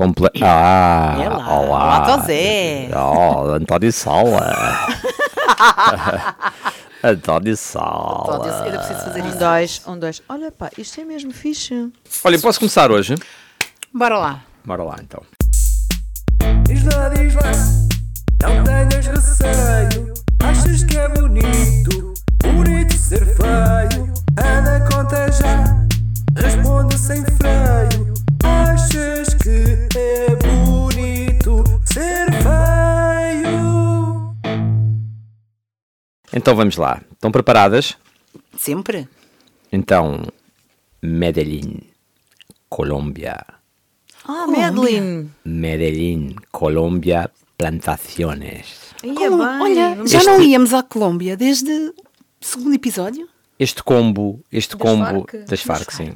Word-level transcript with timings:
Comple... 0.00 0.30
Ah, 0.40 1.14
É 1.20 1.28
lá, 1.28 1.58
olá. 1.58 1.58
olá, 1.58 2.00
Tosé. 2.16 2.88
Oh, 2.96 3.50
António 3.50 3.92
Sala. 3.92 4.54
António 7.04 7.54
Sala. 7.54 8.46
Eu 8.46 8.54
ainda 8.64 8.78
preciso 8.78 8.98
fazer 9.00 9.22
Um, 9.22 9.28
isso. 9.28 9.38
dois, 9.38 9.82
um, 9.86 9.98
dois. 9.98 10.22
Olha 10.26 10.50
pá, 10.50 10.70
isto 10.78 11.02
é 11.02 11.04
mesmo 11.04 11.32
fixe. 11.32 11.92
Olha, 12.24 12.38
posso 12.38 12.58
começar 12.58 12.90
hoje? 12.90 13.14
Bora 13.92 14.16
lá. 14.18 14.42
Bora 14.64 14.84
lá 14.84 14.96
então. 15.02 15.22
Diz 16.66 16.82
lá, 16.84 17.10
diz 17.10 17.34
lá, 17.34 17.50
não 18.42 18.64
tenhas 18.64 19.06
receio. 19.06 20.14
Achas 20.42 20.82
que 20.84 20.96
é 20.98 21.08
bonito, 21.10 22.14
bonito 22.42 22.94
ser 22.96 23.26
feio? 23.26 24.14
Anda, 24.38 24.80
conta 24.90 25.30
já, 25.30 26.42
responde 26.42 26.96
sem 26.98 27.22
freio. 27.22 28.09
Achas 28.50 29.34
que 29.34 29.98
é 29.98 30.36
bonito 30.36 31.64
ser 31.92 32.26
feio? 32.42 34.34
Então 36.32 36.54
vamos 36.56 36.76
lá. 36.76 37.00
Estão 37.12 37.30
preparadas? 37.30 37.96
Sempre? 38.58 39.08
Então, 39.72 40.22
Medellín, 41.02 41.80
Colômbia. 42.68 43.44
Ah, 44.24 44.46
Madeline. 44.46 45.30
Medellín, 45.44 46.36
Colômbia, 46.52 47.30
plantaciones. 47.56 48.90
Ia 49.02 49.30
bem. 49.30 49.38
Olha, 49.40 49.96
já 50.06 50.18
Este- 50.18 50.26
não 50.30 50.42
íamos 50.42 50.74
à 50.74 50.82
Colômbia 50.82 51.36
desde 51.36 51.70
o 51.70 51.94
segundo 52.40 52.74
episódio? 52.74 53.28
Este 53.58 53.82
combo, 53.82 54.40
este 54.52 54.76
combo 54.76 55.04
Farc? 55.26 55.46
das 55.48 55.60
Farc, 55.62 55.90
sim. 55.92 56.12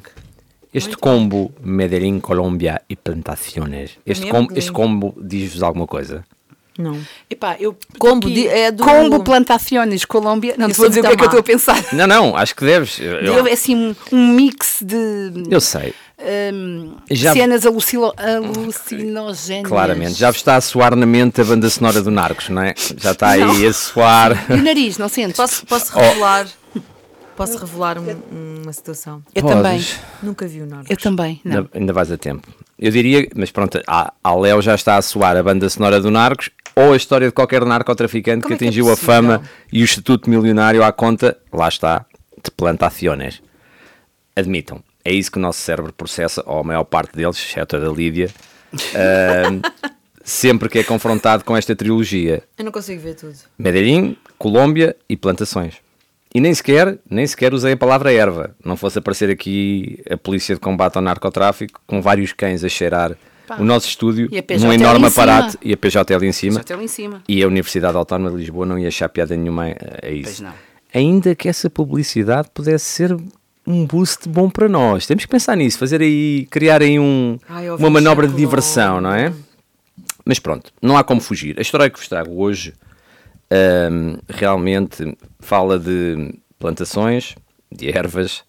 Este 0.74 0.96
combo 0.96 1.52
Medellín, 1.62 2.19
Colômbia 2.19 2.83
e 2.88 2.96
plantaciones. 2.96 3.92
Este, 4.05 4.27
Mesmo 4.27 4.48
com, 4.48 4.55
este 4.59 4.73
combo 4.73 5.14
diz-vos 5.16 5.62
alguma 5.62 5.87
coisa? 5.87 6.24
Não. 6.77 6.98
Epá, 7.30 7.56
eu. 7.61 7.77
Combo 8.00 8.28
de- 8.28 8.48
é 8.48 8.72
do- 8.72 8.83
Combo 8.83 9.22
Plantaciones, 9.22 10.05
Colômbia. 10.05 10.56
Não 10.58 10.66
te 10.66 10.72
Isso 10.72 10.81
vou 10.81 10.89
dizer 10.89 11.03
o 11.03 11.05
que 11.05 11.12
é 11.12 11.16
que 11.16 11.22
eu 11.22 11.27
estou 11.27 11.39
a 11.39 11.42
pensar. 11.44 11.81
Não, 11.92 12.05
não, 12.08 12.36
acho 12.36 12.56
que 12.56 12.64
deves. 12.64 12.98
Eu, 12.98 13.12
eu- 13.20 13.47
É 13.47 13.53
assim 13.53 13.77
um, 13.77 13.94
um 14.11 14.28
mix 14.34 14.78
de 14.84 15.31
eu 15.48 15.61
sei, 15.61 15.94
hum, 16.53 16.97
Já- 17.09 17.33
cenas 17.33 17.64
alucilo- 17.64 18.12
alucinogéneas. 18.19 19.69
claramente. 19.69 20.14
Já 20.14 20.33
vos 20.33 20.38
está 20.38 20.56
a 20.56 20.61
soar 20.61 20.97
na 20.97 21.06
mente 21.06 21.41
a 21.41 21.44
banda 21.44 21.70
sonora 21.70 22.03
do 22.03 22.11
Narcos, 22.11 22.48
não 22.48 22.62
é? 22.62 22.75
Já 22.97 23.12
está 23.12 23.28
aí 23.28 23.64
a 23.64 23.72
soar. 23.72 24.44
E 24.50 24.55
o 24.55 24.62
nariz, 24.64 24.98
não 24.98 25.09
sentes? 25.09 25.36
Posso, 25.36 25.64
posso 25.66 25.92
Oh. 25.97 26.81
Posso 27.36 27.58
revelar 27.58 27.98
um- 27.98 28.60
uma 28.62 28.72
situação? 28.72 29.22
Eu 29.34 29.42
Podes. 29.42 29.56
também. 29.56 29.84
Nunca 30.22 30.46
vi 30.46 30.60
o 30.62 30.66
Narcos. 30.66 30.90
Eu 30.90 30.96
também. 30.96 31.41
Não. 31.44 31.56
Ainda, 31.58 31.70
ainda 31.74 31.92
vais 31.92 32.10
a 32.12 32.16
tempo. 32.16 32.46
Eu 32.78 32.91
diria, 32.91 33.28
mas 33.34 33.50
pronto, 33.50 33.80
a, 33.86 34.12
a 34.22 34.34
Léo 34.36 34.60
já 34.62 34.74
está 34.74 34.96
a 34.96 35.02
soar 35.02 35.36
a 35.36 35.42
banda 35.42 35.68
sonora 35.68 36.00
do 36.00 36.10
Narcos 36.10 36.50
ou 36.76 36.92
a 36.92 36.96
história 36.96 37.26
de 37.28 37.32
qualquer 37.32 37.64
narcotraficante 37.64 38.42
Como 38.42 38.48
que 38.48 38.54
é 38.54 38.58
que 38.58 38.64
é 38.64 38.68
atingiu 38.68 38.91
a 38.91 38.96
fama 38.96 39.42
e 39.72 39.82
o 39.82 39.84
estatuto 39.84 40.28
milionário 40.28 40.82
à 40.82 40.92
conta, 40.92 41.36
lá 41.52 41.68
está, 41.68 42.04
de 42.42 42.50
plantaciones. 42.50 43.41
Admitam, 44.36 44.82
é 45.04 45.12
isso 45.12 45.30
que 45.30 45.38
o 45.38 45.41
nosso 45.41 45.60
cérebro 45.60 45.92
processa, 45.92 46.42
ou 46.46 46.58
a 46.60 46.64
maior 46.64 46.84
parte 46.84 47.14
deles, 47.16 47.36
exceto 47.36 47.76
a 47.76 47.78
da 47.78 47.88
Lídia, 47.88 48.28
ahm, 48.94 49.60
sempre 50.24 50.69
que 50.69 50.78
é 50.80 50.84
confrontado 50.84 51.44
com 51.44 51.56
esta 51.56 51.76
trilogia. 51.76 52.42
Eu 52.58 52.64
não 52.64 52.72
consigo 52.72 53.00
ver 53.00 53.14
tudo. 53.14 53.36
Medellín, 53.56 54.16
Colômbia 54.36 54.96
e 55.08 55.16
plantações. 55.16 55.83
E 56.34 56.40
nem 56.40 56.52
sequer, 56.52 56.98
nem 57.08 57.24
sequer 57.24 57.54
usei 57.54 57.74
a 57.74 57.77
palavra 57.77 58.12
erva. 58.12 58.56
Não 58.64 58.77
fosse 58.77 58.98
aparecer 58.98 59.30
aqui 59.30 60.02
a 60.10 60.16
polícia 60.16 60.54
de 60.54 60.60
combate 60.60 60.96
ao 60.96 61.02
narcotráfico 61.02 61.80
com 61.86 62.02
vários 62.02 62.32
cães 62.32 62.64
a 62.64 62.68
cheirar 62.68 63.16
Pá. 63.46 63.56
o 63.60 63.64
nosso 63.64 63.86
estúdio 63.86 64.28
num 64.58 64.72
enorme 64.72 65.06
aparato 65.06 65.56
e 65.62 65.72
a 65.72 65.76
PJ 65.76 66.12
ali 66.12 66.26
em 66.26 66.32
cima. 66.32 66.60
Em 66.80 66.88
cima. 66.88 67.22
E 67.28 67.41
a 67.41 67.46
Universidade 67.46 67.96
Autónoma 67.96 68.32
de 68.32 68.38
Lisboa 68.38 68.66
não 68.66 68.76
ia 68.76 68.88
achar 68.88 69.08
piada 69.08 69.36
nenhuma 69.36 69.76
a 70.02 70.08
isso. 70.10 70.42
não. 70.42 70.52
Ainda 70.92 71.34
que 71.36 71.48
essa 71.48 71.70
publicidade 71.70 72.48
pudesse 72.53 72.84
ser 72.84 73.16
um 73.66 73.86
boost 73.86 74.28
bom 74.28 74.50
para 74.50 74.69
nós. 74.69 75.06
Temos 75.06 75.25
que 75.25 75.30
pensar 75.30 75.56
nisso, 75.56 75.78
fazer 75.78 76.00
aí, 76.00 76.47
criar 76.50 76.82
aí 76.82 76.98
um, 76.98 77.38
Ai, 77.48 77.70
uma 77.70 77.91
manobra 77.91 78.26
de 78.26 78.34
diversão, 78.34 79.00
não 79.00 79.12
é? 79.12 79.32
Mas 80.25 80.38
pronto, 80.38 80.72
não 80.82 80.97
há 80.97 81.04
como 81.04 81.20
fugir. 81.20 81.59
A 81.59 81.62
história 81.62 81.88
que 81.88 81.98
vos 81.98 82.09
trago 82.09 82.41
hoje 82.41 82.75
ahm, 83.50 84.19
realmente 84.28 85.16
fala 85.41 85.78
de 85.78 86.34
plantações, 86.59 87.34
de 87.71 87.91
ervas, 87.91 88.43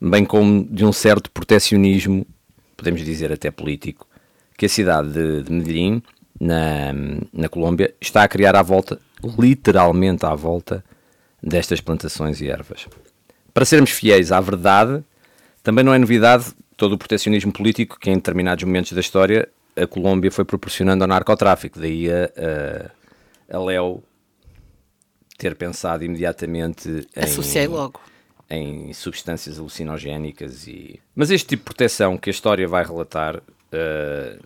bem 0.00 0.24
como 0.24 0.64
de 0.64 0.84
um 0.84 0.92
certo 0.92 1.30
protecionismo, 1.30 2.26
podemos 2.76 3.04
dizer 3.04 3.32
até 3.32 3.50
político, 3.50 4.06
que 4.56 4.66
a 4.66 4.68
cidade 4.68 5.12
de, 5.12 5.42
de 5.42 5.52
Medellín, 5.52 6.02
na, 6.40 6.92
na 7.32 7.48
Colômbia, 7.48 7.94
está 8.00 8.22
a 8.22 8.28
criar 8.28 8.56
à 8.56 8.62
volta, 8.62 8.98
literalmente 9.38 10.26
à 10.26 10.34
volta, 10.34 10.84
destas 11.42 11.80
plantações 11.80 12.40
e 12.40 12.48
ervas. 12.48 12.86
Para 13.52 13.64
sermos 13.64 13.90
fiéis 13.90 14.32
à 14.32 14.40
verdade, 14.40 15.04
também 15.62 15.84
não 15.84 15.94
é 15.94 15.98
novidade 15.98 16.52
todo 16.76 16.94
o 16.94 16.98
protecionismo 16.98 17.52
político 17.52 17.98
que 17.98 18.10
em 18.10 18.14
determinados 18.14 18.64
momentos 18.64 18.92
da 18.92 19.00
história 19.00 19.48
a 19.76 19.86
Colômbia 19.86 20.30
foi 20.30 20.44
proporcionando 20.44 21.04
ao 21.04 21.08
narcotráfico. 21.08 21.78
Daí 21.78 22.10
a, 22.10 22.30
a, 23.50 23.56
a 23.56 23.60
Léo 23.60 24.02
ter 25.36 25.54
pensado 25.54 26.04
imediatamente 26.04 27.06
em, 27.16 27.22
Associei 27.22 27.66
logo. 27.66 28.00
em 28.48 28.92
substâncias 28.92 29.58
alucinogénicas 29.58 30.66
e... 30.66 31.00
Mas 31.14 31.30
este 31.30 31.48
tipo 31.48 31.62
de 31.62 31.64
proteção 31.64 32.16
que 32.16 32.30
a 32.30 32.32
história 32.32 32.66
vai 32.68 32.84
relatar 32.84 33.42
eh, 33.72 34.38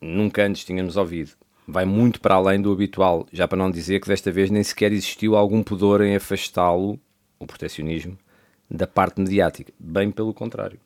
nunca 0.00 0.44
antes 0.44 0.64
tínhamos 0.64 0.96
ouvido. 0.96 1.32
Vai 1.66 1.84
muito 1.84 2.20
para 2.20 2.36
além 2.36 2.60
do 2.60 2.72
habitual, 2.72 3.26
já 3.32 3.48
para 3.48 3.58
não 3.58 3.70
dizer 3.70 4.00
que 4.00 4.06
desta 4.06 4.30
vez 4.30 4.50
nem 4.50 4.62
sequer 4.62 4.92
existiu 4.92 5.34
algum 5.34 5.62
pudor 5.64 6.00
em 6.00 6.14
afastá-lo, 6.14 6.98
o 7.40 7.46
protecionismo, 7.46 8.16
da 8.70 8.86
parte 8.86 9.20
mediática. 9.20 9.72
Bem 9.78 10.12
pelo 10.12 10.32
contrário. 10.32 10.78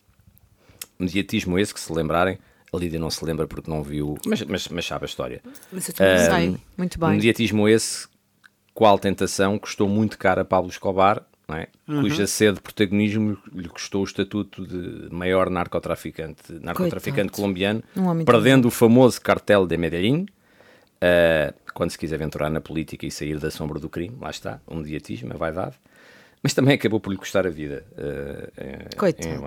Mediatismo 0.99 1.59
esse 1.59 1.75
que, 1.75 1.81
se 1.81 1.93
lembrarem, 1.93 2.39
a 2.73 2.77
Lídia 2.77 2.99
não 2.99 3.11
se 3.11 3.23
lembra 3.25 3.47
porque 3.47 3.71
não 3.71 3.83
viu, 3.83 4.17
mas, 4.25 4.43
mas, 4.43 4.69
mas 4.69 4.87
sabe 4.87 5.05
a 5.05 5.07
história. 5.07 5.43
Mas 5.71 5.89
eu 5.89 5.95
também 5.95 6.19
sei. 6.19 6.31
Sei, 6.31 6.57
muito 6.79 6.99
bem. 6.99 7.11
Mediatismo 7.11 7.69
esse, 7.69 8.09
qual 8.81 8.99
tentação, 8.99 9.59
custou 9.59 9.87
muito 9.87 10.17
caro 10.17 10.41
a 10.41 10.45
Pablo 10.45 10.71
Escobar, 10.71 11.23
não 11.47 11.55
é? 11.55 11.67
cuja 11.85 12.27
sede 12.27 12.55
de 12.55 12.61
protagonismo 12.63 13.37
lhe 13.53 13.69
custou 13.69 14.01
o 14.01 14.05
estatuto 14.05 14.67
de 14.67 15.15
maior 15.15 15.51
narcotraficante, 15.51 16.51
narcotraficante 16.63 17.25
Coitado. 17.29 17.37
colombiano, 17.37 17.83
Um 17.95 18.25
perdendo 18.25 18.69
o 18.69 18.71
famoso 18.71 19.21
cartel 19.21 19.67
de 19.67 19.77
Medellín. 19.77 20.27
Uh, 20.97 21.53
quando 21.75 21.91
se 21.91 21.99
quis 21.99 22.11
aventurar 22.11 22.49
na 22.49 22.59
política 22.63 23.05
e 23.05 23.11
sair 23.11 23.39
da 23.39 23.51
sombra 23.51 23.79
do 23.79 23.91
crime, 23.91 24.17
lá 24.19 24.31
está, 24.31 24.63
um 24.67 24.77
mediatismo, 24.77 25.31
a 25.35 25.37
vaidade, 25.37 25.77
mas 26.43 26.55
também 26.55 26.75
acabou 26.75 27.01
por 27.01 27.11
lhe 27.11 27.19
custar 27.19 27.47
a 27.47 27.51
vida. 27.51 27.85
uh, 27.99 28.63
em- 28.65 28.97
Coitado. 28.97 29.29
em. 29.29 29.41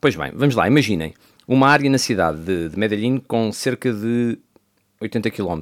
Pois 0.00 0.16
bem, 0.16 0.32
vamos 0.34 0.54
lá, 0.54 0.66
imaginem 0.66 1.12
uma 1.46 1.68
área 1.68 1.90
na 1.90 1.98
cidade 1.98 2.38
de, 2.40 2.70
de 2.70 2.78
Medellín 2.78 3.18
com 3.18 3.52
cerca 3.52 3.92
de 3.92 4.38
80 5.02 5.30
km. 5.30 5.60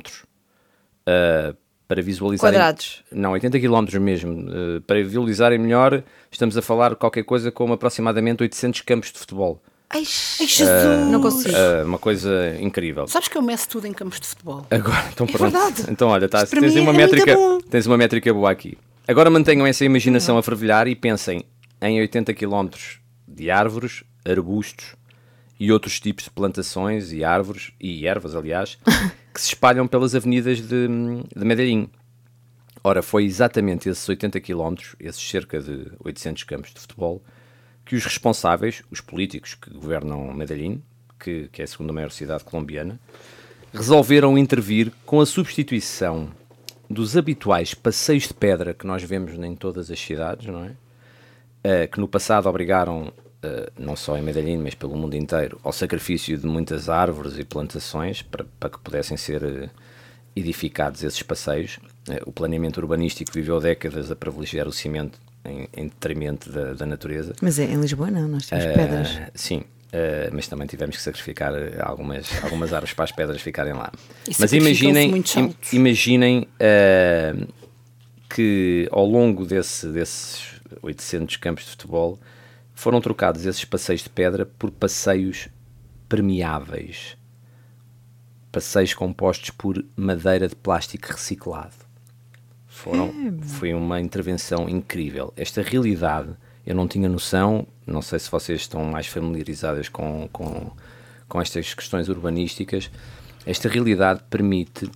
Uh, 1.08 1.56
para 1.88 2.03
visualizarem... 2.03 2.54
Quadrados. 2.59 3.03
Não, 3.10 3.32
80 3.32 3.59
km 3.59 3.99
mesmo. 3.99 4.32
Uh, 4.32 4.81
para 4.82 5.03
visualizarem 5.03 5.59
melhor, 5.59 6.04
estamos 6.31 6.56
a 6.56 6.62
falar 6.62 6.94
qualquer 6.94 7.25
coisa 7.25 7.50
como 7.50 7.72
aproximadamente 7.72 8.43
800 8.43 8.82
campos 8.82 9.10
de 9.10 9.19
futebol. 9.19 9.62
Ai, 9.88 10.04
Jesus! 10.04 10.69
não 11.10 11.22
consigo. 11.22 11.54
Uh, 11.54 11.87
uma 11.87 11.99
coisa 11.99 12.54
incrível. 12.60 13.09
Sabes 13.09 13.28
que 13.28 13.38
eu 13.38 13.43
meço 13.43 13.71
tudo 13.71 13.87
em 13.87 13.93
campos 13.94 14.21
de 14.21 14.26
futebol. 14.26 14.66
Agora, 14.71 15.09
então 15.10 15.26
pronto. 15.26 15.56
É 15.56 15.60
verdade. 15.60 15.91
Então 15.91 16.09
olha, 16.09 16.28
tá, 16.28 16.44
tens, 16.44 16.76
uma 16.76 16.93
é 16.93 16.97
métrica, 16.97 17.37
tens 17.71 17.87
uma 17.87 17.97
métrica 17.97 18.34
boa 18.34 18.50
aqui. 18.50 18.76
Agora 19.06 19.31
mantenham 19.31 19.66
essa 19.66 19.87
imaginação 19.87 20.37
a 20.37 20.43
fervilhar 20.43 20.87
e 20.87 20.94
pensem 20.94 21.43
em 21.81 22.00
80 22.00 22.34
km 22.34 22.69
de 23.26 23.50
árvores, 23.50 24.05
arbustos 24.26 24.94
e 25.59 25.72
outros 25.72 25.99
tipos 25.99 26.25
de 26.25 26.31
plantações 26.31 27.10
e 27.10 27.25
árvores, 27.25 27.72
e 27.81 28.06
ervas 28.06 28.37
aliás, 28.37 28.78
que 29.38 29.43
se 29.43 29.49
espalham 29.50 29.87
pelas 29.87 30.17
avenidas 30.17 30.61
de, 30.61 30.88
de 30.88 31.44
Medellín. 31.44 31.88
Ora, 32.82 33.02
foi 33.02 33.25
exatamente 33.25 33.88
esses 33.88 34.08
80 34.08 34.40
km, 34.40 34.75
esses 34.99 35.23
cerca 35.23 35.61
de 35.61 35.93
800 36.02 36.43
campos 36.43 36.75
de 36.75 36.81
futebol, 36.81 37.23
que 37.85 37.94
os 37.94 38.02
responsáveis, 38.02 38.82
os 38.90 39.00
políticos 39.00 39.55
que 39.55 39.70
governam 39.70 40.35
Medellín, 40.35 40.82
que, 41.20 41.49
que 41.52 41.62
é 41.62 41.64
a 41.64 41.69
segunda 41.69 41.93
maior 41.93 42.11
cidade 42.11 42.43
colombiana, 42.43 42.99
resolveram 43.73 44.37
intervir 44.37 44.93
com 45.06 45.20
a 45.20 45.26
substituição 45.26 46.31
dos 46.91 47.17
habituais 47.17 47.75
passeios 47.75 48.26
de 48.26 48.34
pedra 48.34 48.75
que 48.75 48.88
nós 48.88 49.05
vemos 49.05 49.34
em 49.34 49.55
todas 49.55 49.88
as 49.88 50.00
cidades, 50.00 50.49
não 50.49 50.64
é? 50.64 50.73
Eh, 51.62 51.87
que 51.87 52.00
no 52.00 52.08
passado 52.08 52.49
obrigaram, 52.49 53.12
não 53.79 53.94
só 53.94 54.17
em 54.19 54.23
Medellín, 54.23 54.58
mas 54.58 54.75
pelo 54.75 54.96
mundo 54.96 55.14
inteiro, 55.14 55.61
ao 55.62 55.73
sacrifício 55.73 56.37
de 56.37 56.46
muitas 56.46 56.88
árvores 56.88 57.38
e 57.38 57.44
plantações 57.44 58.20
para, 58.23 58.44
para 58.58 58.70
que 58.70 58.79
pudessem 58.81 59.17
ser 59.17 59.43
eh, 59.44 59.69
edificados 60.35 61.02
esses 61.05 61.23
passeios. 61.23 61.79
Eh, 62.08 62.20
o 62.26 62.32
planeamento 62.32 62.79
urbanístico 62.81 63.31
viveu 63.32 63.61
décadas 63.61 64.11
a 64.11 64.17
privilegiar 64.17 64.67
o 64.67 64.73
cimento 64.73 65.19
em, 65.44 65.69
em 65.76 65.85
detrimento 65.88 66.50
da, 66.50 66.73
da 66.75 66.85
natureza. 66.87 67.32
Mas 67.40 67.58
é, 67.58 67.64
em 67.64 67.81
Lisboa 67.81 68.11
não, 68.11 68.26
nós 68.29 68.46
temos 68.46 68.64
Eh, 68.64 68.73
pedras. 68.75 69.20
Sim. 69.35 69.62
Uh, 69.88 70.29
mas 70.34 70.46
também 70.46 70.67
tivemos 70.67 70.96
que 70.96 71.02
sacrificar 71.02 71.50
uh, 71.55 71.56
algumas, 71.81 72.26
algumas 72.44 72.75
árvores 72.75 72.93
para 72.93 73.05
as 73.05 73.12
pedras 73.12 73.41
ficarem 73.41 73.73
lá. 73.73 73.91
E 74.29 74.32
mas 74.38 74.52
imaginem, 74.52 75.17
im- 75.17 75.55
imaginem 75.73 76.46
uh, 76.61 77.49
que 78.29 78.87
ao 78.93 79.06
longo 79.06 79.46
desse, 79.46 79.87
desses 79.88 80.61
800 80.82 81.37
campos 81.37 81.64
de 81.64 81.70
futebol 81.70 82.19
foram 82.78 83.00
trocados 83.00 83.44
esses 83.44 83.64
passeios 83.64 84.02
de 84.02 84.08
pedra 84.08 84.46
por 84.46 84.70
passeios 84.70 85.48
permeáveis. 86.08 87.16
Passeios 88.52 88.94
compostos 88.94 89.50
por 89.50 89.84
madeira 89.96 90.46
de 90.46 90.54
plástico 90.54 91.08
reciclado. 91.08 91.75
Foram, 92.69 93.12
foi 93.42 93.75
uma 93.75 94.00
intervenção 94.00 94.69
incrível. 94.69 95.34
Esta 95.36 95.60
realidade 95.60 96.28
eu 96.64 96.72
não 96.72 96.86
tinha 96.86 97.08
noção, 97.08 97.66
não 97.84 98.00
sei 98.00 98.20
se 98.20 98.30
vocês 98.30 98.60
estão 98.60 98.84
mais 98.84 99.08
familiarizadas 99.08 99.88
com, 99.88 100.28
com, 100.32 100.70
com 101.28 101.40
estas 101.40 101.74
questões 101.74 102.08
urbanísticas. 102.08 102.92
Esta 103.44 103.69
realidade 103.69 104.22
permite 104.31 104.88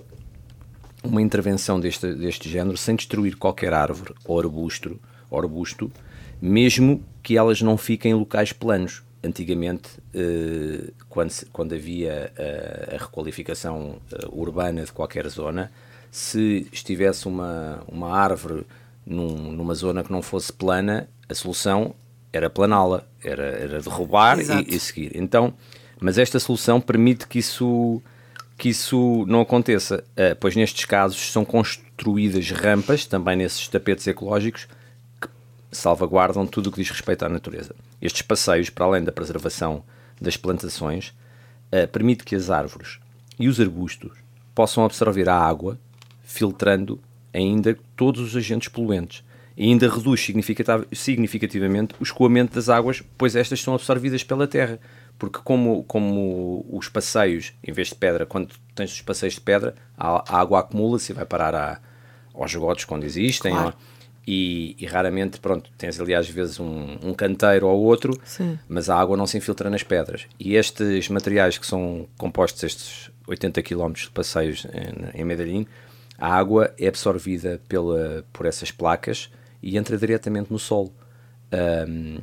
uma 1.02 1.20
intervenção 1.20 1.80
deste, 1.80 2.14
deste 2.14 2.48
género 2.48 2.76
sem 2.76 2.94
destruir 2.94 3.34
qualquer 3.34 3.74
árvore 3.74 4.14
ou 4.24 4.38
arbusto, 4.38 5.00
ou 5.28 5.40
arbusto, 5.40 5.90
mesmo 6.42 7.00
que 7.22 7.38
elas 7.38 7.62
não 7.62 7.76
fiquem 7.78 8.10
em 8.10 8.14
locais 8.14 8.52
planos. 8.52 9.04
Antigamente, 9.22 9.88
eh, 10.12 10.90
quando, 11.08 11.32
quando 11.52 11.72
havia 11.76 12.32
eh, 12.36 12.96
a 12.98 13.04
requalificação 13.04 13.98
eh, 14.12 14.26
urbana 14.32 14.82
de 14.84 14.90
qualquer 14.90 15.28
zona, 15.28 15.70
se 16.10 16.66
estivesse 16.72 17.28
uma, 17.28 17.84
uma 17.86 18.10
árvore 18.10 18.66
num- 19.06 19.52
numa 19.52 19.76
zona 19.76 20.02
que 20.02 20.10
não 20.10 20.20
fosse 20.20 20.52
plana, 20.52 21.08
a 21.28 21.34
solução 21.34 21.94
era 22.32 22.50
planá-la, 22.50 23.04
era, 23.22 23.44
era 23.44 23.80
derrubar 23.80 24.40
e, 24.40 24.74
e 24.74 24.80
seguir. 24.80 25.12
Então, 25.14 25.54
mas 26.00 26.18
esta 26.18 26.40
solução 26.40 26.80
permite 26.80 27.28
que 27.28 27.38
isso 27.38 28.02
que 28.58 28.68
isso 28.68 29.24
não 29.26 29.40
aconteça, 29.40 30.04
pois 30.38 30.54
nestes 30.54 30.84
casos 30.84 31.32
são 31.32 31.44
construídas 31.44 32.48
rampas, 32.50 33.06
também 33.06 33.36
nesses 33.36 33.66
tapetes 33.66 34.06
ecológicos, 34.06 34.68
salvaguardam 35.72 36.46
tudo 36.46 36.68
o 36.68 36.70
que 36.72 36.80
diz 36.82 36.90
respeito 36.90 37.24
à 37.24 37.28
natureza. 37.28 37.74
Estes 38.00 38.22
passeios, 38.22 38.70
para 38.70 38.84
além 38.84 39.02
da 39.02 39.10
preservação 39.10 39.82
das 40.20 40.36
plantações, 40.36 41.12
eh, 41.72 41.86
permite 41.86 42.22
que 42.24 42.36
as 42.36 42.50
árvores 42.50 42.98
e 43.38 43.48
os 43.48 43.58
arbustos 43.58 44.12
possam 44.54 44.84
absorver 44.84 45.28
a 45.28 45.34
água, 45.34 45.78
filtrando 46.22 47.00
ainda 47.32 47.76
todos 47.96 48.20
os 48.20 48.36
agentes 48.36 48.68
poluentes. 48.68 49.24
E 49.56 49.64
ainda 49.64 49.88
reduz 49.88 50.20
significativamente 50.92 51.94
o 52.00 52.02
escoamento 52.02 52.54
das 52.54 52.68
águas, 52.68 53.02
pois 53.18 53.36
estas 53.36 53.60
são 53.60 53.74
absorvidas 53.74 54.22
pela 54.24 54.46
terra. 54.46 54.78
Porque 55.18 55.40
como, 55.44 55.84
como 55.84 56.64
os 56.70 56.88
passeios, 56.88 57.52
em 57.62 57.72
vez 57.72 57.88
de 57.88 57.94
pedra, 57.94 58.24
quando 58.26 58.54
tens 58.74 58.92
os 58.92 59.02
passeios 59.02 59.34
de 59.34 59.40
pedra, 59.40 59.74
a, 59.96 60.24
a 60.36 60.40
água 60.40 60.60
acumula-se 60.60 61.12
e 61.12 61.14
vai 61.14 61.24
parar 61.26 61.54
à- 61.54 61.80
aos 62.34 62.50
esgotos 62.50 62.84
quando 62.84 63.04
existem. 63.04 63.52
Claro. 63.52 63.74
ó. 63.76 63.91
E, 64.26 64.76
e 64.78 64.86
raramente, 64.86 65.40
pronto, 65.40 65.68
tens 65.76 66.00
ali 66.00 66.14
às 66.14 66.28
vezes 66.28 66.60
um, 66.60 66.96
um 67.02 67.12
canteiro 67.12 67.66
ou 67.66 67.82
outro, 67.82 68.16
Sim. 68.24 68.56
mas 68.68 68.88
a 68.88 68.96
água 68.96 69.16
não 69.16 69.26
se 69.26 69.36
infiltra 69.36 69.68
nas 69.68 69.82
pedras. 69.82 70.26
E 70.38 70.54
estes 70.54 71.08
materiais 71.08 71.58
que 71.58 71.66
são 71.66 72.06
compostos, 72.16 72.62
estes 72.62 73.10
80 73.26 73.60
km 73.62 73.92
de 73.92 74.10
passeios 74.10 74.64
em, 75.14 75.20
em 75.20 75.24
Medellín, 75.24 75.66
a 76.16 76.32
água 76.32 76.72
é 76.78 76.86
absorvida 76.86 77.60
pela, 77.68 78.24
por 78.32 78.46
essas 78.46 78.70
placas 78.70 79.28
e 79.60 79.76
entra 79.76 79.98
diretamente 79.98 80.52
no 80.52 80.58
solo. 80.58 80.92
Ahm, 81.50 82.18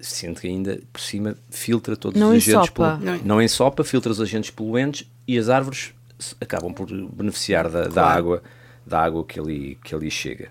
sendo 0.00 0.40
que 0.40 0.48
ainda 0.48 0.80
por 0.90 1.00
cima 1.00 1.36
filtra 1.50 1.94
todos 1.94 2.18
Não 2.18 2.28
os 2.30 2.36
agentes 2.36 2.48
ensopa. 2.54 2.96
polu- 2.96 3.04
Não. 3.04 3.18
não 3.22 3.42
ensopa, 3.42 3.84
filtra 3.84 4.10
os 4.10 4.20
agentes 4.20 4.50
poluentes 4.50 5.06
e 5.28 5.38
as 5.38 5.50
árvores 5.50 5.92
acabam 6.40 6.72
por 6.72 6.86
beneficiar 7.12 7.68
da, 7.68 7.82
da 7.82 7.90
Claro. 7.90 8.18
água 8.18 8.42
da 8.86 8.98
água 8.98 9.24
que 9.24 9.38
ali, 9.38 9.78
que 9.84 9.94
ali 9.94 10.10
chega. 10.10 10.48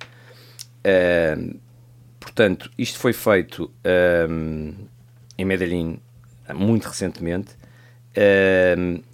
Portanto, 2.20 2.70
isto 2.78 3.00
foi 3.00 3.14
feito 3.14 3.72
ahm, 3.84 4.72
em 5.38 5.46
Medellín 5.46 6.00
muito 6.54 6.88
recentemente. 6.88 7.52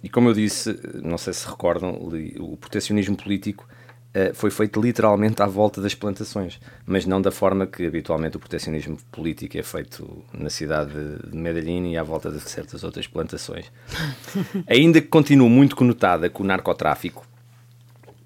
E 0.02 0.08
como 0.08 0.28
eu 0.28 0.34
disse, 0.34 0.78
não 1.02 1.18
sei 1.18 1.32
se 1.32 1.46
recordam, 1.46 1.90
o 2.40 2.56
protecionismo 2.56 3.16
político 3.16 3.66
ah, 4.14 4.32
foi 4.34 4.50
feito 4.50 4.80
literalmente 4.80 5.40
à 5.42 5.46
volta 5.46 5.80
das 5.80 5.94
plantações, 5.94 6.58
mas 6.84 7.04
não 7.06 7.20
da 7.22 7.30
forma 7.30 7.66
que 7.66 7.86
habitualmente 7.86 8.36
o 8.36 8.40
protecionismo 8.40 8.96
político 9.12 9.56
é 9.58 9.62
feito 9.62 10.24
na 10.32 10.50
cidade 10.50 10.90
de- 10.92 11.30
de 11.30 11.36
Medellín 11.36 11.90
e 11.92 11.96
à 11.98 12.02
volta 12.02 12.30
de 12.30 12.40
certas 12.40 12.82
outras 12.82 13.06
plantações. 13.06 13.70
Ainda 14.66 15.00
que 15.00 15.08
continue 15.08 15.48
muito 15.48 15.76
conotada 15.76 16.28
com 16.30 16.42
o 16.42 16.46
narcotráfico, 16.46 17.24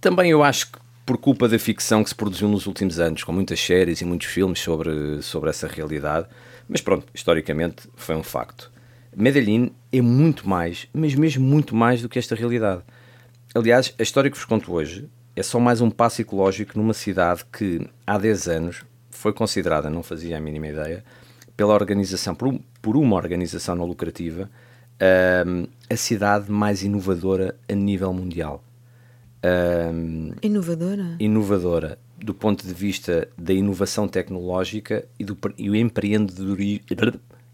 também 0.00 0.30
eu 0.30 0.42
acho 0.42 0.70
que 0.72 0.78
por 1.10 1.18
culpa 1.18 1.48
da 1.48 1.58
ficção 1.58 2.04
que 2.04 2.10
se 2.10 2.14
produziu 2.14 2.48
nos 2.48 2.68
últimos 2.68 3.00
anos, 3.00 3.24
com 3.24 3.32
muitas 3.32 3.58
séries 3.58 4.00
e 4.00 4.04
muitos 4.04 4.28
filmes 4.28 4.60
sobre, 4.60 5.20
sobre 5.22 5.50
essa 5.50 5.66
realidade, 5.66 6.28
mas 6.68 6.80
pronto, 6.80 7.04
historicamente 7.12 7.88
foi 7.96 8.14
um 8.14 8.22
facto. 8.22 8.70
Medellín 9.16 9.72
é 9.92 10.00
muito 10.00 10.48
mais, 10.48 10.86
mas 10.94 11.16
mesmo 11.16 11.44
muito 11.44 11.74
mais 11.74 12.00
do 12.00 12.08
que 12.08 12.16
esta 12.16 12.36
realidade. 12.36 12.82
Aliás, 13.52 13.92
a 13.98 14.02
história 14.04 14.30
que 14.30 14.36
vos 14.36 14.46
conto 14.46 14.72
hoje 14.72 15.08
é 15.34 15.42
só 15.42 15.58
mais 15.58 15.80
um 15.80 15.90
passo 15.90 16.22
ecológico 16.22 16.78
numa 16.78 16.94
cidade 16.94 17.44
que 17.52 17.84
há 18.06 18.16
10 18.16 18.46
anos 18.46 18.84
foi 19.10 19.32
considerada, 19.32 19.90
não 19.90 20.04
fazia 20.04 20.38
a 20.38 20.40
mínima 20.40 20.68
ideia, 20.68 21.04
pela 21.56 21.74
organização, 21.74 22.36
por, 22.36 22.56
por 22.80 22.96
uma 22.96 23.16
organização 23.16 23.74
não 23.74 23.84
lucrativa, 23.84 24.48
ahm, 25.00 25.64
a 25.92 25.96
cidade 25.96 26.52
mais 26.52 26.84
inovadora 26.84 27.56
a 27.68 27.74
nível 27.74 28.12
mundial. 28.12 28.62
Ahm, 29.42 30.32
Inovadora? 30.42 31.16
inovadora 31.18 31.98
do 32.18 32.34
ponto 32.34 32.66
de 32.66 32.74
vista 32.74 33.26
da 33.38 33.54
inovação 33.54 34.06
tecnológica 34.06 35.06
e 35.18 35.24
do, 35.24 35.36
e 35.56 35.68
empreendedori- 35.78 36.82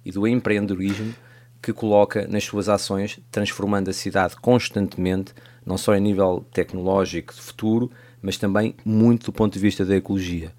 e 0.04 0.10
do 0.10 0.26
empreendedorismo 0.26 1.14
que 1.62 1.72
coloca 1.72 2.26
nas 2.28 2.44
suas 2.44 2.68
ações, 2.68 3.18
transformando 3.30 3.88
a 3.88 3.92
cidade 3.92 4.36
constantemente, 4.36 5.32
não 5.64 5.78
só 5.78 5.94
a 5.94 5.98
nível 5.98 6.44
tecnológico 6.52 7.32
de 7.34 7.40
futuro, 7.40 7.90
mas 8.20 8.36
também 8.36 8.74
muito 8.84 9.26
do 9.26 9.32
ponto 9.32 9.52
de 9.54 9.58
vista 9.60 9.84
da 9.84 9.96
ecologia. 9.96 10.52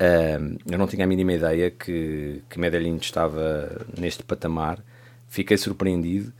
Ahm, 0.00 0.56
eu 0.70 0.78
não 0.78 0.86
tinha 0.86 1.04
a 1.04 1.08
mínima 1.08 1.32
ideia 1.34 1.70
que, 1.70 2.42
que 2.48 2.58
Medellín 2.58 2.96
estava 2.96 3.86
neste 3.98 4.22
patamar, 4.22 4.82
fiquei 5.28 5.56
surpreendido. 5.56 6.32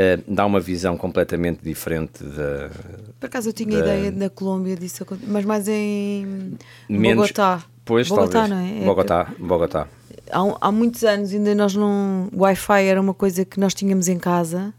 Ah, 0.00 0.22
dá 0.28 0.46
uma 0.46 0.60
visão 0.60 0.96
completamente 0.96 1.60
diferente 1.62 2.22
da, 2.22 2.70
Por 3.18 3.26
acaso 3.26 3.48
eu 3.48 3.52
tinha 3.52 3.76
ideia 3.78 4.12
da 4.12 4.30
Colômbia 4.30 4.76
disso, 4.76 5.04
mas 5.26 5.44
mais 5.44 5.66
em 5.66 6.56
menos- 6.88 7.22
Bogotá. 7.22 7.64
Pois, 7.84 8.08
Bogotá, 8.08 8.46
talvez. 8.46 8.50
não 8.50 8.58
é? 8.58 8.82
É 8.82 8.84
Bogotá, 8.84 9.32
Bogotá. 9.38 9.88
Há, 10.30 10.68
há 10.68 10.70
muitos 10.70 11.02
anos 11.04 11.32
ainda 11.32 11.52
nós 11.54 11.74
não. 11.74 12.28
Wi-Fi 12.32 12.84
era 12.84 13.00
uma 13.00 13.14
coisa 13.14 13.44
que 13.44 13.58
nós 13.58 13.74
tínhamos 13.74 14.06
em 14.08 14.18
casa 14.18 14.72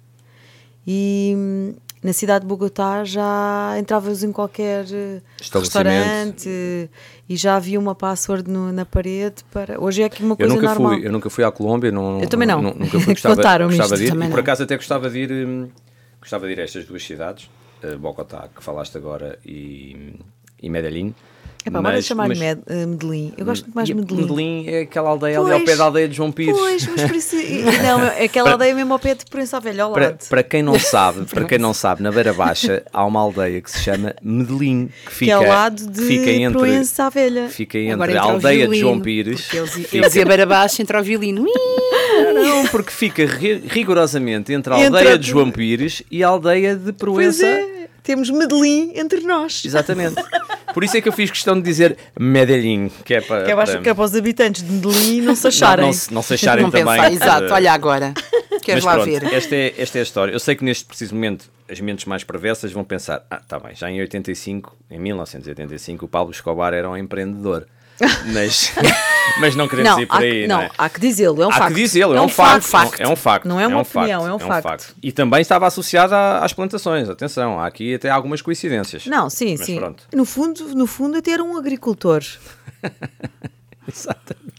e 0.88 1.74
na 2.02 2.14
cidade 2.14 2.42
de 2.46 2.48
Bogotá 2.48 3.04
já 3.04 3.76
entravas 3.80 4.24
em 4.24 4.32
qualquer 4.32 4.86
eh, 4.92 5.22
restaurante 5.54 6.48
eh, 6.50 6.88
e 7.28 7.36
já 7.36 7.56
havia 7.56 7.80
uma 7.80 7.94
password 7.94 8.50
no- 8.50 8.72
na 8.72 8.86
parede 8.86 9.44
para. 9.52 9.80
Hoje 9.82 10.02
é 10.02 10.06
aqui 10.06 10.24
uma 10.24 10.34
Eu 10.34 10.38
coisa 10.38 10.56
nunca, 10.56 10.68
normal. 10.68 10.94
fui, 10.94 11.08
eu 11.08 11.12
nunca 11.12 11.30
fui 11.30 11.44
à 11.44 11.52
Colômbia, 11.52 11.92
não, 11.92 12.22
Eu 12.22 12.30
também 12.30 12.48
não. 12.48 12.62
nu- 12.62 12.74
Nunca 12.74 13.00
fui, 13.00 13.14
gostava, 13.14 13.36
gostava 13.68 13.72
isto, 13.74 13.98
de 13.98 14.04
ir. 14.06 14.10
também 14.12 14.28
E 14.28 14.32
por 14.32 14.38
não. 14.38 14.42
acaso 14.44 14.64
até 14.64 14.76
gostava 14.78 15.10
de 15.10 15.20
ir, 15.20 15.32
hum, 15.32 15.70
gostava 16.22 16.46
de 16.48 16.54
ir 16.54 16.60
a 16.60 16.64
estas 16.64 16.86
duas 16.86 17.04
cidades, 17.04 17.50
eh, 17.84 17.96
Bogotá, 17.96 18.48
que 18.56 18.64
falaste 18.64 18.98
agora, 18.98 19.38
e, 19.46 20.14
e 20.62 20.70
Medellín. 20.70 21.14
É 21.66 21.70
pá, 21.70 21.82
bora 21.82 21.96
Mas- 21.96 22.06
chamar 22.06 22.30
mas- 22.30 22.40
Med, 22.40 22.62
eh, 22.68 22.86
Medellín. 22.86 23.34
Eu 23.38 23.46
gosto 23.46 23.64
muito 23.64 23.76
mais 23.76 23.90
e 23.90 23.94
de 23.94 24.00
Medellín. 24.00 24.22
Medellín 24.22 24.66
é 24.68 24.82
aquela 24.82 25.10
aldeia 25.10 25.40
ali 25.40 25.52
ao 25.52 25.58
Pois. 25.58 25.70
pé 25.70 25.76
da 25.76 25.84
aldeia 25.84 26.08
de 26.08 26.16
João 26.16 26.32
Pires. 26.32 26.56
Pois, 26.58 26.88
mas 26.88 27.02
por 27.04 27.16
isso. 27.16 27.36
Não, 27.84 28.02
é 28.08 28.24
aquela 28.24 28.52
aldeia 28.54 28.74
mesmo 28.74 28.94
ao 28.94 29.00
pé 29.00 29.14
de 29.14 29.26
Proença 29.26 29.60
Velha, 29.60 29.84
ao 29.84 29.92
Para, 29.92 30.06
lado. 30.06 30.26
para 30.30 30.42
quem 30.44 30.64
não 30.64 30.80
sabe, 30.80 31.26
para 31.26 31.44
quem 31.44 31.58
não 31.60 31.74
sabe, 31.76 32.02
na 32.02 32.12
Beira 32.14 32.34
Baixa 32.34 32.82
há 32.94 33.06
uma 33.06 33.20
aldeia 33.20 33.60
que 33.62 33.70
se 33.70 33.80
chama 33.80 34.16
Medellín, 34.24 34.90
que 35.06 35.12
fica, 35.12 35.26
que 35.26 35.32
é 35.32 35.34
ao 35.34 35.44
lado 35.44 35.86
de 35.86 36.02
fica 36.02 36.32
entre, 36.32 36.58
Proença 36.60 37.10
Velha. 37.10 37.50
fica 37.50 37.78
Agora 37.78 38.12
entre 38.12 38.18
a 38.18 38.22
aldeia 38.22 38.54
de 38.54 38.60
violino, 38.62 38.82
João 38.88 39.00
Pires. 39.02 39.54
Eles, 39.54 39.70
fica- 39.74 39.90
eles 39.98 40.16
iam 40.16 40.26
beira 40.26 40.46
baixo, 40.46 40.82
entra 40.82 41.00
o 41.02 41.04
violino. 41.04 41.42
Ui! 41.44 42.34
Não, 42.34 42.68
porque 42.68 42.92
fica 42.92 43.26
ri- 43.26 43.64
rigorosamente 43.68 44.54
entre 44.54 44.74
a 44.74 44.78
Entre 44.80 44.98
aldeia 44.98 45.14
a- 45.16 45.18
de 45.18 45.28
João 45.28 45.52
Pires 45.52 46.04
e 46.10 46.24
a 46.24 46.28
aldeia 46.30 46.76
de 46.76 46.94
Pois 46.94 47.38
Proença. 47.38 47.46
Temos 48.04 48.30
Medellín 48.30 48.92
entre 48.96 49.22
nós. 49.22 49.64
Exatamente. 49.66 50.16
Por 50.74 50.84
isso 50.84 50.98
é 50.98 51.02
que 51.02 51.10
eu 51.10 51.14
fiz 51.14 51.30
questão 51.32 51.56
de 51.56 51.62
dizer 51.62 51.98
Medellín, 52.20 52.92
que 53.04 53.14
é 53.16 53.22
para. 53.22 53.46
Que 53.46 53.52
eu 53.54 53.60
acho 53.60 53.72
para- 53.74 53.82
que 53.82 53.90
é 53.90 53.94
para 53.94 54.04
os 54.04 54.16
habitantes 54.16 54.64
de 54.64 54.72
Medellín 54.72 55.22
não 55.22 55.36
se 55.36 55.44
não, 55.44 55.50
acharem. 55.50 55.86
não, 55.86 55.94
se- 55.94 56.14
não 56.14 56.22
se 56.22 56.34
acharem 56.36 56.64
não 56.64 56.72
também. 56.72 56.86
pensar, 56.86 57.12
exato, 57.12 57.54
olha 57.54 57.72
agora. 57.74 58.14
Queres 58.62 58.84
lá 58.84 58.94
pronto, 58.94 59.06
ver? 59.10 59.24
Esta 59.34 59.56
é, 59.56 59.74
esta 59.78 59.98
é 59.98 60.02
a 60.02 60.04
história. 60.04 60.32
Eu 60.32 60.40
sei 60.40 60.56
que 60.56 60.64
neste 60.64 60.86
preciso 60.86 61.16
momento 61.16 61.50
as 61.70 61.80
mentes 61.80 62.06
mais 62.06 62.24
perversas 62.24 62.72
vão 62.72 62.84
pensar: 62.84 63.26
ah, 63.30 63.38
tá 63.48 63.60
bem, 63.60 63.76
já 63.76 63.90
em 63.90 64.00
85, 64.02 64.76
em 64.92 65.00
1985, 65.00 66.06
o 66.06 66.08
Pablo 66.08 66.32
Escobar 66.32 66.74
era 66.74 66.90
um 66.90 66.96
empreendedor. 66.98 67.66
Mas, 68.34 68.72
mas 69.42 69.56
não 69.56 69.68
queremos 69.68 69.98
ir 70.00 70.06
por 70.06 70.16
há, 70.16 70.20
aí, 70.20 70.42
que- 70.42 70.48
não, 70.48 70.58
não, 70.58 70.64
é? 70.64 70.72
há 70.78 70.90
que 70.90 71.00
dizê-lo, 71.00 71.42
é 71.44 71.48
um 71.48 71.50
Há 71.50 71.54
facto. 71.54 71.74
que 71.76 71.82
dizê-lo, 71.82 72.16
é, 72.16 72.22
um, 72.22 72.28
facto, 72.30 72.66
É 73.02 73.08
um 73.08 73.16
facto. 73.16 73.48
Não 73.48 73.60
é 73.60 73.68
uma 73.68 73.78
um 73.78 73.82
opinião, 73.82 74.22
facto, 74.22 74.32
é 74.32 74.34
um 74.34 74.62
facto. 74.62 74.96
E 75.04 75.12
também 75.12 75.42
estava 75.42 75.68
associado 75.68 76.14
à- 76.16 76.40
às 76.44 76.54
plantações. 76.54 77.10
Atenção, 77.10 77.60
há 77.60 77.68
aqui 77.68 77.96
até 77.96 78.10
algumas 78.10 78.42
coincidências. 78.42 79.06
Não, 79.06 79.30
sim, 79.30 79.56
Mas 79.58 79.66
sim. 79.66 79.78
pronto. 79.78 80.04
No 80.14 80.26
fundo, 80.26 80.76
no 80.76 80.88
fundo, 80.88 81.18
até 81.18 81.32
era 81.32 81.44
um 81.44 81.58
agricultor. 81.58 82.24
Exatamente. 83.88 84.54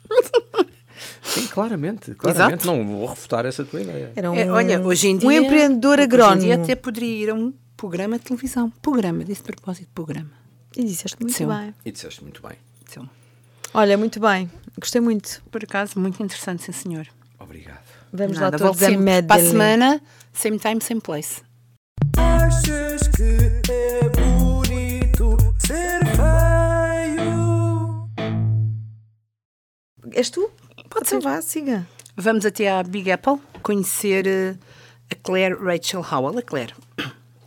Sim, 1.22 1.46
claramente. 1.48 2.14
Claramente. 2.14 2.66
Não 2.66 2.84
vou 2.86 3.06
refutar 3.06 3.46
essa 3.46 3.64
tua 3.64 3.80
ideia. 3.80 4.12
Era 4.16 4.30
um, 4.30 4.34
É, 4.34 4.50
olha, 4.50 4.80
hoje 4.80 5.08
em 5.08 5.16
dia. 5.16 5.28
um 5.28 5.32
empreendedor 5.32 5.92
Hoje 5.98 6.00
em 6.00 6.04
agrónomo. 6.04 6.40
dia 6.42 6.54
até 6.56 6.74
poderia 6.74 7.24
ir 7.24 7.30
a 7.30 7.34
um 7.34 7.52
programa 7.76 8.18
de 8.18 8.24
televisão. 8.24 8.70
Programa, 8.82 9.24
desse 9.24 9.42
propósito, 9.42 9.88
programa. 9.94 10.30
E 10.76 10.84
disseste 10.84 11.16
muito 11.20 11.34
Sim. 11.36 11.46
bem. 11.46 11.74
E 11.84 11.92
disseste 11.92 12.22
muito 12.22 12.42
bem. 12.42 12.56
Então, 12.88 13.08
Olha, 13.72 13.96
muito 13.96 14.18
bem. 14.20 14.50
Gostei 14.78 15.00
muito. 15.00 15.42
por 15.50 15.62
acaso, 15.62 15.98
muito 15.98 16.22
interessante, 16.22 16.62
sim, 16.64 16.72
senhor. 16.72 17.06
Obrigado. 17.38 17.80
Vamos 18.12 18.38
Nada, 18.38 18.56
lá 18.56 18.68
todos 18.70 18.82
a 18.82 18.86
sempre. 18.88 19.22
Para 19.22 19.40
a 19.40 19.44
semana, 19.44 20.00
same 20.32 20.58
time, 20.58 20.80
same 20.80 21.00
place. 21.00 21.42
Achas 22.16 23.08
que 23.08 23.70
é 23.70 24.08
bonito 24.08 25.36
ser 25.58 26.00
feio? 26.16 28.08
És 30.12 30.30
tu? 30.30 30.50
Pode 30.88 31.06
Então 31.06 31.20
ser. 31.20 31.28
vá, 31.28 31.40
siga. 31.40 31.86
Vamos 32.16 32.44
até 32.44 32.70
à 32.70 32.82
Big 32.82 33.10
Apple 33.12 33.38
conhecer 33.62 34.26
eh, 34.26 34.56
a 35.10 35.14
Claire 35.14 35.54
Rachel 35.54 36.04
Howell. 36.10 36.38
A 36.38 36.42
Claire. 36.42 36.74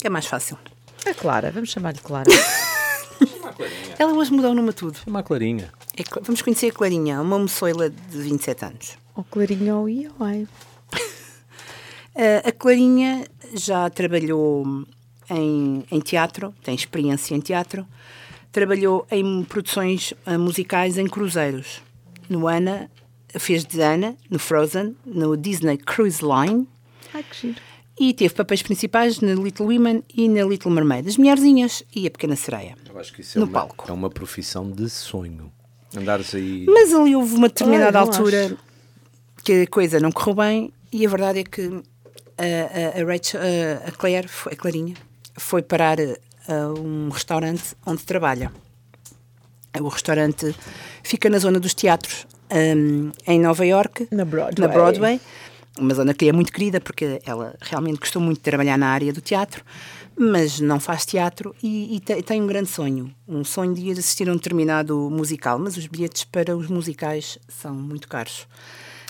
É 0.03 0.10
mais 0.10 0.25
fácil. 0.25 0.58
A 1.06 1.13
Clara, 1.13 1.51
vamos 1.51 1.70
chamar-lhe 1.70 2.00
Clara. 2.00 2.30
Ela 4.00 4.13
hoje 4.13 4.32
mudou 4.32 4.51
o 4.51 4.53
nome 4.56 4.70
a 4.70 4.74
tudo. 4.74 4.98
Chama 5.00 5.20
a 5.20 5.24
Clarinha. 5.24 5.72
É 5.96 6.04
vamos 6.22 6.42
conhecer 6.42 6.68
a 6.70 6.72
Clarinha, 6.72 7.22
uma 7.22 7.38
moçoila 7.38 7.90
de 7.90 8.18
27 8.18 8.66
anos. 8.66 8.98
Ou 9.16 9.24
Clarinha 9.24 9.76
ou 9.76 9.88
ia, 9.88 10.10
ai. 10.20 10.48
Uh, 12.16 12.48
a 12.48 12.52
Clarinha 12.52 13.28
já 13.54 13.90
trabalhou 13.90 14.66
em, 15.30 15.84
em 15.92 16.00
teatro, 16.00 16.54
tem 16.64 16.74
experiência 16.74 17.36
em 17.36 17.40
teatro, 17.40 17.86
trabalhou 18.52 19.06
em 19.12 19.44
produções 19.44 20.14
uh, 20.26 20.40
musicais 20.40 20.98
em 20.98 21.08
cruzeiros. 21.08 21.82
No 22.28 22.48
Ana, 22.48 22.90
fez 23.38 23.64
de 23.66 23.80
Ana, 23.82 24.16
no 24.30 24.40
Frozen, 24.40 24.96
no 25.06 25.36
Disney 25.38 25.78
Cruise 25.78 26.22
Line 26.24 26.68
Ai, 27.14 27.22
que 27.24 27.36
giro. 27.50 27.62
e 28.00 28.14
teve 28.14 28.34
papéis 28.34 28.64
principais 28.64 29.20
na 29.20 29.34
Little 29.36 29.68
Women 29.68 30.04
e 30.16 30.28
na 30.28 30.44
Little 30.44 30.72
Mermaid, 30.72 31.08
as 31.08 31.18
Mulherzinhas 31.18 31.84
e 31.96 32.08
a 32.08 32.12
Pequena 32.12 32.36
Sereia. 32.36 32.76
Eu 32.90 33.00
acho 33.00 33.14
que 33.14 33.22
isso 33.22 33.38
é, 33.38 33.40
No 33.40 33.46
uma, 33.46 33.54
palco. 33.54 33.86
é 33.88 33.94
uma 33.94 34.10
profissão 34.10 34.72
de 34.72 34.90
sonho. 34.90 35.52
Andares 35.96 36.34
aí. 36.36 36.66
Mas 36.68 36.94
ali 36.94 37.16
houve 37.16 37.36
uma 37.36 37.48
determinada 37.48 37.92
não 38.00 38.08
altura 38.08 38.46
acho. 38.48 38.58
que 39.44 39.62
a 39.62 39.68
coisa 39.68 40.00
não 40.00 40.12
correu 40.12 40.36
bem 40.36 40.74
e 40.92 41.06
a 41.06 41.10
verdade 41.10 41.40
é 41.40 41.44
que 41.44 41.62
a, 42.38 42.98
a, 43.00 43.02
a 43.02 43.06
Rachel, 43.06 43.40
a, 43.42 43.88
a 43.90 43.92
Claire, 43.92 44.28
foi- 44.28 44.54
a 44.54 44.56
Clarinha, 44.56 44.96
foi 45.38 45.62
parar 45.62 45.98
a 46.00 46.80
um 46.80 47.10
restaurante 47.10 47.76
onde 47.86 48.04
trabalha. 48.04 48.52
O 49.80 49.88
restaurante 49.88 50.56
fica 51.04 51.30
na 51.30 51.40
zona 51.40 51.60
dos 51.60 51.74
teatros, 51.74 52.28
hum, 52.52 53.12
em 53.26 53.40
Nova 53.40 53.66
York, 53.66 54.08
Na 54.12 54.24
Broadway. 54.24 54.68
na 54.68 54.74
Broadway, 54.74 55.22
uma 55.80 55.94
zona 55.96 56.14
que 56.14 56.30
é 56.30 56.32
muito 56.32 56.52
querida 56.54 56.80
porque 56.80 57.20
ela 57.26 57.56
realmente 57.60 58.00
gostou 58.00 58.22
muito 58.22 58.38
de 58.38 58.44
trabalhar 58.44 58.78
na 58.78 58.88
área 58.90 59.12
do 59.12 59.20
teatro, 59.22 59.64
mas 60.17 60.60
não 60.60 60.79
faz 60.79 61.05
teatro 61.05 61.55
e, 61.62 61.96
e 61.96 62.00
te- 62.00 62.22
tem 62.22 62.41
um 62.41 62.48
grande 62.48 62.70
sonho, 62.70 63.13
um 63.27 63.43
sonho 63.43 63.74
de 63.74 63.82
ir 63.82 63.91
assistir 63.93 64.29
a 64.29 64.32
um 64.32 64.36
determinado 64.36 65.10
musical, 65.10 65.58
mas 65.60 65.75
os 65.77 65.88
bilhetes 65.88 66.24
para 66.24 66.55
os 66.55 66.67
musicais 66.67 67.38
são 67.48 67.74
muito 67.74 68.08
caros. 68.08 68.48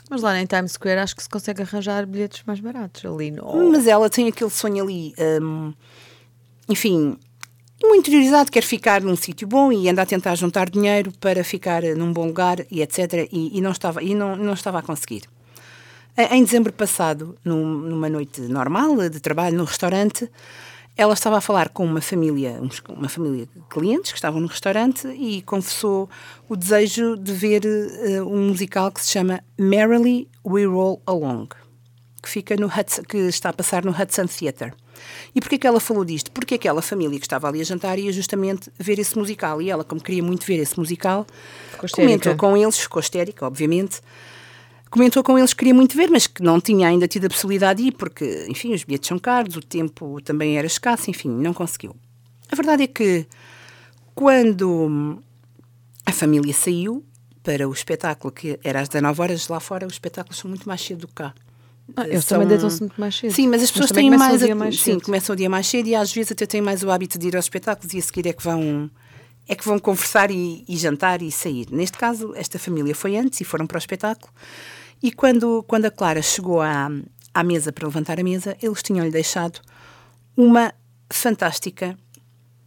Mas 0.10 0.22
lá 0.22 0.39
em 0.39 0.45
Times 0.45 0.74
Square 0.74 1.00
acho 1.00 1.15
que 1.15 1.24
se 1.24 1.29
consegue 1.29 1.62
arranjar 1.62 2.05
bilhetes 2.05 2.43
mais 2.45 2.60
baratos 2.60 3.03
ali 3.05 3.31
no. 3.31 3.72
Mas 3.72 3.88
ela 3.88 4.10
tem 4.10 4.27
aquele 4.27 4.50
sonho 4.50 4.83
ali, 4.83 5.13
hum, 5.41 5.74
enfim, 6.69 7.17
muito 7.81 8.01
interiorizado, 8.10 8.51
quer 8.51 8.63
ficar 8.63 9.01
num 9.01 9.15
sítio 9.15 9.48
bom 9.48 9.72
e 9.72 9.89
anda 9.89 10.01
a 10.01 10.05
tentar 10.05 10.36
juntar 10.36 10.69
dinheiro 10.69 11.12
para 11.19 11.43
ficar 11.43 11.83
num 11.83 12.13
bom 12.13 12.27
lugar 12.27 12.57
e 12.72 12.81
etc. 12.81 13.27
E, 13.31 13.57
e 13.57 13.62
não, 13.62 13.72
estava, 13.72 14.01
e 14.03 14.13
não, 14.15 14.36
não 14.36 14.53
estava 14.53 14.79
a 14.79 14.81
conseguir. 14.81 15.24
Em 16.17 16.38
em 16.39 16.43
dezembro 16.43 16.72
passado, 16.72 17.36
num- 17.43 17.65
numa 17.79 18.07
noite 18.10 18.39
normal 18.41 19.10
de 19.10 19.19
trabalho 19.19 19.57
no 19.57 19.63
restaurante, 19.63 20.29
ela 20.95 21.13
estava 21.13 21.38
a 21.38 21.41
falar 21.41 21.69
com 21.69 21.85
uma 21.85 22.01
família, 22.01 22.62
uma 22.89 23.09
família 23.09 23.45
de 23.45 23.62
clientes 23.69 24.12
que 24.12 24.17
estavam 24.17 24.39
no 24.39 24.47
restaurante 24.47 25.07
e 25.07 25.41
confessou 25.41 26.09
o 26.47 26.55
desejo 26.55 27.17
de 27.17 27.33
ver 27.33 27.65
eh, 27.65 28.21
um 28.21 28.50
musical 28.50 28.91
que 28.91 29.01
se 29.01 29.12
chama 29.12 29.43
Merrily 29.57 30.29
We 30.45 30.65
Roll 30.65 31.01
Along 31.05 31.47
que 32.23 32.29
fica 32.29 32.55
no 32.55 32.67
Hudson, 32.67 33.03
que 33.03 33.17
está 33.17 33.50
a 33.50 33.53
passar 33.53 33.83
no 33.83 33.91
Hudson 33.91 34.25
Theatre. 34.25 34.71
E 35.35 35.41
porquê 35.41 35.57
que 35.57 35.67
ela 35.67 35.81
falou 35.81 36.05
disto? 36.05 36.31
Porque 36.31 36.55
aquela 36.55 36.81
família 36.81 37.19
que 37.19 37.25
estava 37.25 37.50
ali 37.50 37.59
a 37.59 37.63
jantar 37.65 38.00
ia 38.00 38.13
justamente 38.13 38.71
ver 38.79 38.97
esse 38.97 39.17
musical. 39.17 39.62
E 39.62 39.69
ela, 39.69 39.83
como 39.83 40.01
queria 40.01 40.23
muito 40.23 40.45
ver 40.45 40.57
esse 40.59 40.79
musical, 40.79 41.27
comentou 41.91 42.35
com 42.38 42.55
eles, 42.55 42.79
ficou 42.79 43.01
histérica, 43.01 43.45
obviamente, 43.45 44.00
comentou 44.93 45.23
com 45.23 45.39
eles 45.39 45.53
que 45.53 45.57
queria 45.59 45.73
muito 45.73 45.97
ver, 45.97 46.07
mas 46.12 46.27
que 46.27 46.43
não 46.43 46.62
tinha 46.62 46.88
ainda 46.88 47.07
tido 47.07 47.25
a 47.25 47.29
possibilidade 47.29 47.81
de 47.81 47.88
ir, 47.88 47.91
porque, 47.93 48.45
enfim, 48.47 48.73
os 48.75 48.83
bilhetes 48.83 49.07
são 49.07 49.17
caros, 49.17 49.55
o 49.57 49.59
tempo 49.62 50.21
também 50.21 50.55
era 50.55 50.67
escasso, 50.67 51.09
enfim, 51.09 51.29
não 51.29 51.51
conseguiu. 51.51 51.95
A 52.51 52.55
verdade 52.55 52.83
é 52.83 52.88
que 52.88 53.25
quando 54.13 55.19
a 56.05 56.12
família 56.12 56.53
saiu 56.53 57.03
para 57.41 57.67
o 57.67 57.73
espetáculo, 57.73 58.31
que 58.31 58.59
era 58.63 58.81
às 58.81 58.88
19 58.88 59.19
horas, 59.21 59.47
lá 59.47 59.59
fora 59.59 59.88
os 59.88 59.93
espetáculos 59.93 60.38
são 60.38 60.47
muito 60.47 60.67
mais 60.67 60.79
cedo 60.81 61.00
do 61.01 61.07
que 61.07 61.15
cá. 61.15 61.33
Ah, 61.97 62.07
eles 62.07 62.23
São- 62.23 62.38
também 62.38 62.47
deitam-se 62.47 62.79
muito 62.81 63.00
mais 63.01 63.15
cedo. 63.15 63.33
Sim, 63.33 63.47
mas 63.47 63.63
as 63.63 63.71
pessoas 63.71 63.89
também 63.89 64.09
têm 64.09 64.17
mais, 64.19 64.35
o 64.41 64.45
dia 64.45 64.53
a- 64.53 64.55
mais 64.55 64.79
sim, 64.79 65.00
começam 65.00 65.33
o 65.33 65.35
dia 65.35 65.50
mais 65.50 65.67
cedo 65.67 65.88
e 65.88 65.95
às 65.95 66.13
vezes 66.13 66.31
até 66.31 66.45
têm 66.45 66.62
mais 66.62 66.83
o 66.83 66.91
hábito 66.91 67.17
de 67.17 67.27
ir 67.27 67.35
aos 67.35 67.45
espetáculos 67.45 67.93
e 67.93 67.97
a 67.97 68.01
seguir 68.01 68.27
é 68.27 68.33
que 68.33 68.43
vão 68.43 68.89
é 69.45 69.55
que 69.55 69.65
vão 69.65 69.77
conversar 69.77 70.31
e, 70.31 70.63
e 70.69 70.77
jantar 70.77 71.21
e 71.21 71.29
sair. 71.29 71.67
Neste 71.69 71.97
caso, 71.97 72.31
esta 72.33 72.57
família 72.57 72.95
foi 72.95 73.17
antes 73.17 73.41
e 73.41 73.43
foram 73.43 73.67
para 73.67 73.75
o 73.75 73.77
espetáculo. 73.79 74.31
E 75.03 75.12
quando, 75.12 75.62
quando 75.67 75.83
a 75.83 75.91
Clara 75.91 76.22
chegou 76.22 76.62
à, 76.62 76.89
à 77.33 77.43
mesa 77.43 77.74
para 77.74 77.86
levantar 77.86 78.22
a 78.22 78.24
mesa, 78.24 78.55
eles 78.62 78.81
tinham-lhe 78.81 79.12
deixado 79.12 79.60
uma 80.38 80.74
fantástica 81.12 81.98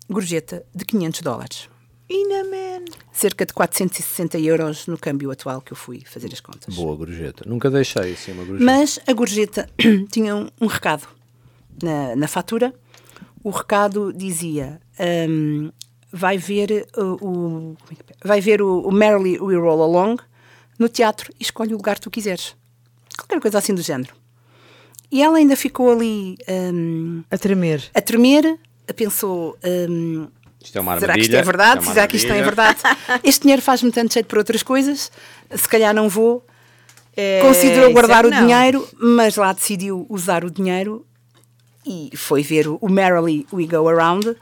gorjeta 0.06 0.62
de 0.74 0.84
500 0.84 1.22
dólares. 1.22 1.68
Inaman. 2.10 2.84
Cerca 3.10 3.46
de 3.46 3.54
460 3.54 4.38
euros 4.38 4.86
no 4.86 4.98
câmbio 4.98 5.30
atual 5.30 5.62
que 5.62 5.72
eu 5.72 5.76
fui 5.76 6.02
fazer 6.04 6.30
as 6.30 6.40
contas. 6.40 6.74
Boa 6.74 6.94
gorjeta. 6.94 7.42
Nunca 7.48 7.70
deixei 7.70 8.12
assim 8.12 8.32
uma 8.32 8.44
gorjeta. 8.44 8.64
Mas 8.64 9.00
a 9.06 9.12
gorjeta 9.14 9.70
tinha 10.12 10.36
um, 10.36 10.50
um 10.60 10.66
recado 10.66 11.08
na, 11.82 12.14
na 12.14 12.28
fatura. 12.28 12.74
O 13.42 13.48
recado 13.48 14.12
dizia: 14.12 14.78
hum, 15.26 15.72
vai 16.12 16.36
ver 16.36 16.86
uh, 16.98 17.14
o, 17.14 17.18
como 17.18 17.76
é 17.90 17.94
é? 17.94 18.28
vai 18.28 18.42
ver 18.42 18.60
o, 18.60 18.82
o 18.82 18.92
Merrily 18.92 19.40
We 19.40 19.56
Roll 19.56 19.82
Along 19.82 20.18
no 20.78 20.88
teatro 20.88 21.32
e 21.38 21.42
escolhe 21.42 21.72
o 21.74 21.76
lugar 21.76 21.96
que 21.96 22.02
tu 22.02 22.10
quiseres. 22.10 22.54
Qualquer 23.16 23.40
coisa 23.40 23.58
assim 23.58 23.74
do 23.74 23.82
género. 23.82 24.14
E 25.10 25.22
ela 25.22 25.38
ainda 25.38 25.56
ficou 25.56 25.90
ali 25.92 26.36
hum, 26.48 27.22
A 27.30 27.38
tremer. 27.38 27.82
a 27.94 28.00
tremer, 28.00 28.58
pensou. 28.94 29.56
hum, 29.88 30.28
Isto 30.62 30.78
é 30.78 30.80
uma 30.80 30.98
Será 30.98 31.12
armadilha. 31.12 31.14
que 31.14 31.20
isto 31.22 31.36
é 31.36 31.42
verdade? 31.42 31.80
uma 31.86 31.92
Será 31.94 32.06
que 32.08 32.16
isto 32.16 32.28
não 32.28 32.34
é 32.36 32.42
verdade? 32.42 32.78
Este 33.24 33.42
dinheiro 33.42 33.62
faz-me 33.62 33.90
tanto 33.92 34.12
jeito 34.12 34.26
para 34.26 34.38
outras 34.38 34.62
coisas, 34.62 35.10
se 35.54 35.68
calhar 35.68 35.94
não 35.94 36.08
vou. 36.08 36.44
É, 37.16 37.40
Considerou 37.40 37.88
é 37.88 37.92
guardar 37.92 38.22
que 38.24 38.28
o 38.28 38.30
não. 38.30 38.40
dinheiro, 38.46 38.86
mas 39.00 39.36
lá 39.36 39.52
decidiu 39.52 40.04
usar 40.10 40.44
o 40.44 40.50
dinheiro 40.50 41.06
e 41.86 42.10
foi 42.14 42.42
ver 42.42 42.66
o, 42.68 42.76
o 42.80 42.88
Merrily 42.90 43.46
We 43.52 43.66
Go 43.66 43.88
Around. 43.88 44.36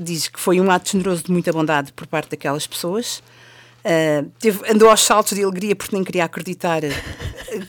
Diz 0.00 0.26
que 0.26 0.40
foi 0.40 0.58
um 0.60 0.68
ato 0.70 0.90
generoso 0.90 1.22
de 1.24 1.30
muita 1.30 1.52
bondade 1.52 1.92
por 1.92 2.06
parte 2.08 2.30
daquelas 2.30 2.66
pessoas. 2.66 3.22
Ah, 3.90 4.22
teve- 4.38 4.70
andou 4.70 4.90
aos 4.90 5.00
saltos 5.02 5.34
de 5.34 5.42
alegria 5.42 5.74
porque 5.74 5.96
nem 5.96 6.04
queria 6.04 6.24
acreditar 6.24 6.84
eh, 6.84 6.90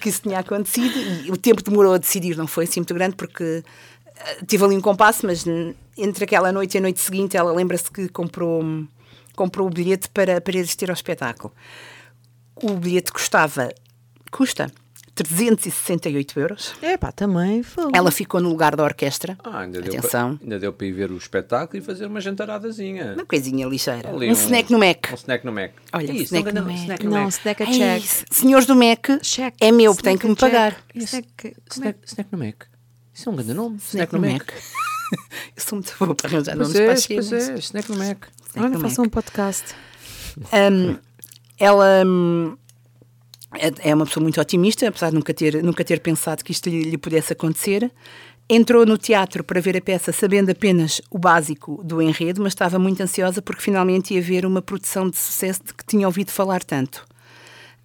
que 0.01 0.09
isso 0.09 0.23
tinha 0.23 0.39
acontecido 0.39 0.99
e 1.25 1.31
o 1.31 1.37
tempo 1.37 1.63
demorou 1.63 1.93
a 1.93 1.97
decidir, 1.97 2.35
não 2.35 2.45
foi 2.45 2.65
assim 2.65 2.81
muito 2.81 2.93
grande 2.93 3.15
porque 3.15 3.63
ah, 4.19 4.45
tive 4.45 4.65
ali 4.65 4.75
um 4.75 4.81
compasso, 4.81 5.25
mas 5.25 5.45
entre 5.97 6.25
aquela 6.25 6.51
noite 6.51 6.75
e 6.75 6.77
a 6.77 6.81
noite 6.81 6.99
seguinte 6.99 7.37
ela 7.37 7.53
lembra-se 7.53 7.89
que 7.89 8.09
comprou, 8.09 8.61
comprou 9.33 9.67
o 9.67 9.69
bilhete 9.69 10.09
para, 10.09 10.41
para 10.41 10.57
ir 10.57 10.61
assistir 10.61 10.89
ao 10.89 10.93
espetáculo. 10.93 11.53
O 12.61 12.73
bilhete 12.73 13.13
custava, 13.13 13.69
custa 14.29 14.69
368 15.23 16.39
euros. 16.39 16.73
É 16.81 16.97
pá, 16.97 17.11
também 17.11 17.61
foi. 17.63 17.91
Ela 17.93 18.11
ficou 18.11 18.39
no 18.41 18.49
lugar 18.49 18.75
da 18.75 18.83
orquestra. 18.83 19.37
Ah, 19.43 19.59
ainda 19.61 19.81
deu, 19.81 19.97
Atenção. 19.97 20.35
para, 20.37 20.43
ainda 20.45 20.59
deu 20.59 20.73
para 20.73 20.87
ir 20.87 20.91
ver 20.91 21.11
o 21.11 21.17
espetáculo 21.17 21.81
e 21.81 21.85
fazer 21.85 22.05
uma 22.05 22.19
jantaradazinha. 22.21 23.13
Uma 23.13 23.25
coisinha 23.25 23.67
ligeira. 23.67 24.09
Ali 24.09 24.29
um, 24.29 24.31
snack 24.33 24.71
no 24.71 24.79
Mac. 24.79 25.07
Um 25.11 25.15
snack 25.15 25.45
no 25.45 25.51
Mac. 25.51 25.71
Olha, 25.93 26.11
Isso, 26.11 26.23
snack 26.35 26.51
não 26.53 26.61
no 26.63 26.67
Mac. 26.71 26.77
snack 26.81 27.03
no 27.05 27.11
Não, 27.11 27.19
Mac. 27.23 27.29
snack 27.33 27.63
a 27.63 27.65
Ai, 27.67 27.73
check. 28.01 28.25
senhores 28.31 28.65
do 28.65 28.75
Mac, 28.75 29.07
Check. 29.21 29.55
é 29.61 29.71
meu, 29.71 29.91
Snack 29.91 30.03
tem 30.03 30.17
que 30.17 30.27
me 30.27 30.35
check. 30.35 30.39
pagar. 30.39 30.77
Snack, 30.95 31.27
é 31.47 31.53
Snack, 31.71 31.99
snack 32.05 32.29
no 32.31 32.37
Mac. 32.37 32.63
Isso 33.13 33.27
é 33.27 33.31
um 33.31 33.35
grande 33.35 33.53
nome. 33.53 33.77
Snack 33.77 34.13
no 34.13 34.19
Mac. 34.21 34.49
Eu 35.57 35.63
sou 35.63 35.77
muito 35.79 35.93
boa 35.99 36.13
para 36.15 36.29
arranjar 36.29 36.55
Pois 36.55 36.67
nomes 36.69 36.73
para 36.81 36.91
é, 36.91 36.93
as 36.93 37.07
pois 37.07 37.33
é, 37.33 37.53
snack 37.55 37.89
no 37.91 37.97
Mac. 37.97 38.25
Snack 38.47 38.59
Olha, 38.59 38.69
no 38.69 38.79
façam 38.79 39.03
Mac. 39.03 39.07
um 39.07 39.09
podcast. 39.09 39.75
Um, 40.53 40.97
ela 41.57 42.03
hum, 42.05 42.55
é 43.55 43.89
é 43.89 43.95
uma 43.95 44.05
pessoa 44.05 44.21
muito 44.23 44.39
otimista, 44.39 44.87
apesar 44.87 45.09
de 45.09 45.15
nunca 45.15 45.33
ter, 45.33 45.63
nunca 45.63 45.83
ter 45.83 45.99
pensado 45.99 46.43
que 46.43 46.51
isto 46.51 46.69
lhe, 46.69 46.83
lhe 46.83 46.97
pudesse 46.97 47.33
acontecer. 47.33 47.91
Entrou 48.51 48.83
no 48.85 48.97
teatro 48.97 49.43
para 49.43 49.61
ver 49.61 49.77
a 49.77 49.81
peça 49.81 50.11
sabendo 50.11 50.49
apenas 50.49 51.01
o 51.11 51.19
básico 51.19 51.83
do 51.83 52.01
enredo, 52.01 52.41
mas 52.41 52.53
estava 52.53 52.79
muito 52.79 53.01
ansiosa 53.01 53.41
porque 53.41 53.61
finalmente 53.61 54.13
ia 54.13 54.21
ver 54.21 54.45
uma 54.45 54.61
produção 54.61 55.07
de 55.09 55.17
sucesso 55.17 55.61
de 55.63 55.73
que 55.73 55.85
tinha 55.85 56.07
ouvido 56.07 56.31
falar 56.31 56.63
tanto. 56.63 57.05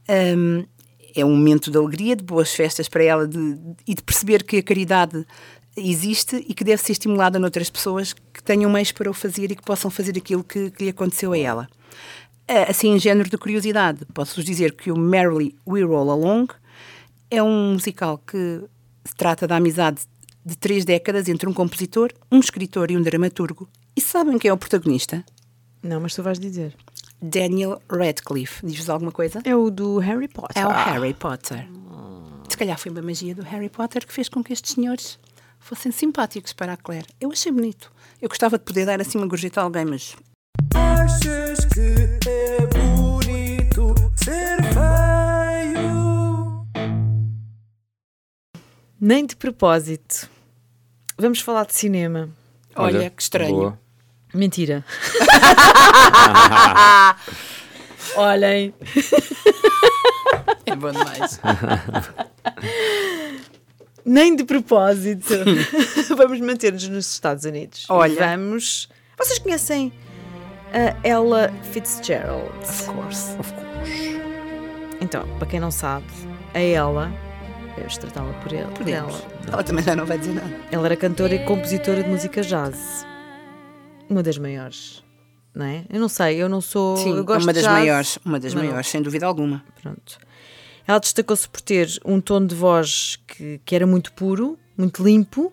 Hum, 0.08 0.64
é 1.14 1.24
um 1.24 1.36
momento 1.36 1.70
de 1.70 1.76
alegria, 1.78 2.16
de 2.16 2.24
boas 2.24 2.52
festas 2.54 2.88
para 2.88 3.04
ela 3.04 3.28
de- 3.28 3.58
e 3.86 3.94
de 3.94 4.02
perceber 4.02 4.42
que 4.42 4.56
a 4.58 4.62
caridade 4.62 5.24
existe 5.76 6.44
e 6.48 6.54
que 6.54 6.64
deve 6.64 6.82
ser 6.82 6.92
estimulada 6.92 7.38
noutras 7.38 7.68
pessoas 7.68 8.12
que 8.12 8.42
tenham 8.42 8.70
meios 8.70 8.92
para 8.92 9.10
o 9.10 9.14
fazer 9.14 9.50
e 9.50 9.56
que 9.56 9.62
possam 9.62 9.90
fazer 9.90 10.16
aquilo 10.16 10.42
que, 10.44 10.70
que 10.70 10.84
lhe 10.84 10.90
aconteceu 10.90 11.32
a 11.32 11.38
ela. 11.38 11.68
Ah, 12.46 12.70
Assim, 12.70 12.90
em 12.92 12.98
género 12.98 13.28
de 13.28 13.38
curiosidade, 13.38 14.04
posso-vos 14.12 14.44
dizer 14.44 14.72
que 14.72 14.90
o 14.90 14.96
Merrily 14.96 15.56
We 15.66 15.82
Roll 15.82 16.10
Along 16.10 16.48
é 17.30 17.42
um 17.42 17.72
musical 17.72 18.18
que 18.18 18.62
se 19.04 19.14
trata 19.16 19.46
da 19.46 19.56
amizade 19.56 20.02
de 20.44 20.56
três 20.56 20.84
décadas 20.84 21.28
entre 21.28 21.48
um 21.48 21.54
compositor, 21.54 22.12
um 22.30 22.38
escritor 22.38 22.90
e 22.90 22.96
um 22.96 23.02
dramaturgo. 23.02 23.68
E 23.96 24.00
sabem 24.00 24.38
quem 24.38 24.50
é 24.50 24.52
o 24.52 24.58
protagonista? 24.58 25.24
Não, 25.82 26.00
mas 26.00 26.14
tu 26.14 26.22
vais 26.22 26.38
dizer. 26.38 26.74
Daniel 27.20 27.80
Radcliffe. 27.90 28.64
Diz-vos 28.66 28.90
alguma 28.90 29.10
coisa? 29.10 29.40
É 29.44 29.56
o 29.56 29.70
do 29.70 29.98
Harry 29.98 30.28
Potter. 30.28 30.62
É 30.62 30.66
o 30.66 30.70
Harry 30.70 31.14
Potter. 31.14 31.66
Se 32.48 32.56
calhar 32.56 32.78
foi 32.78 32.90
uma 32.90 33.00
magia 33.00 33.34
do 33.34 33.42
Harry 33.42 33.70
Potter 33.70 34.06
que 34.06 34.12
fez 34.12 34.28
com 34.28 34.44
que 34.44 34.52
estes 34.52 34.74
senhores 34.74 35.18
fossem 35.58 35.90
simpáticos 35.90 36.52
para 36.52 36.74
a 36.74 36.76
Claire. 36.76 37.06
Eu 37.18 37.32
achei 37.32 37.50
bonito. 37.50 37.90
Eu 38.20 38.28
gostava 38.28 38.58
de 38.58 38.64
poder 38.64 38.84
dar 38.84 39.00
assim 39.00 39.16
uma 39.16 39.26
gorjeta 39.26 39.60
a 39.60 39.64
alguém, 39.64 39.84
mas 39.86 40.14
Achas 40.72 41.64
que 41.66 42.18
é 42.28 42.66
bonito 42.66 43.94
ser 44.16 44.56
feio? 44.72 46.66
Nem 49.00 49.26
de 49.26 49.36
propósito. 49.36 50.28
Vamos 51.18 51.40
falar 51.40 51.66
de 51.66 51.74
cinema. 51.74 52.28
olha, 52.76 53.10
que 53.10 53.22
estranho. 53.22 53.54
boa. 53.54 53.78
Mentira. 54.32 54.84
Olhem. 58.16 58.74
É 60.66 60.74
bom 60.76 60.90
demais. 60.92 61.40
Nem 64.04 64.34
de 64.34 64.44
propósito. 64.44 65.34
Vamos 66.16 66.40
manter-nos 66.40 66.88
nos 66.88 67.12
Estados 67.12 67.44
Unidos. 67.44 67.86
Olha. 67.88 68.36
Vamos. 68.36 68.88
Vocês 69.16 69.38
conhecem 69.38 69.92
a 70.74 70.96
Ella 71.06 71.52
Fitzgerald? 71.62 72.50
of 72.58 72.84
course. 72.86 73.36
Então, 75.00 75.26
para 75.38 75.46
quem 75.46 75.60
não 75.60 75.70
sabe, 75.70 76.06
a 76.52 76.58
Ella. 76.58 77.12
Vamos 77.76 77.96
tratá-la 77.98 78.32
por 78.34 78.52
ela. 78.52 78.70
por 78.72 78.88
ela. 78.88 79.22
Ela 79.52 79.62
também 79.62 79.84
já 79.84 79.94
não 79.96 80.04
vai 80.04 80.18
dizer 80.18 80.32
nada. 80.34 80.50
Ela 80.70 80.86
era 80.86 80.96
cantora 80.96 81.34
e 81.34 81.44
compositora 81.44 82.02
de 82.02 82.08
música 82.08 82.42
jazz. 82.42 83.06
Uma 84.08 84.22
das 84.22 84.36
maiores. 84.38 85.02
Não 85.54 85.64
é? 85.66 85.84
Eu 85.88 86.00
não 86.00 86.08
sei, 86.08 86.42
eu 86.42 86.48
não 86.48 86.60
sou. 86.60 86.96
Sim, 86.96 87.16
eu 87.16 87.24
gosto 87.24 87.44
uma 87.44 87.52
de 87.52 87.60
das 87.60 87.68
jazz, 87.70 87.80
maiores. 87.80 88.18
Uma 88.24 88.40
das 88.40 88.52
mas 88.54 88.62
não. 88.62 88.70
maiores, 88.70 88.88
sem 88.90 89.00
dúvida 89.02 89.26
alguma. 89.26 89.64
Pronto. 89.80 90.18
Ela 90.86 90.98
destacou-se 90.98 91.48
por 91.48 91.60
ter 91.60 91.88
um 92.04 92.20
tom 92.20 92.44
de 92.44 92.54
voz 92.54 93.18
que, 93.26 93.60
que 93.64 93.74
era 93.74 93.86
muito 93.86 94.12
puro, 94.12 94.58
muito 94.76 95.02
limpo, 95.02 95.52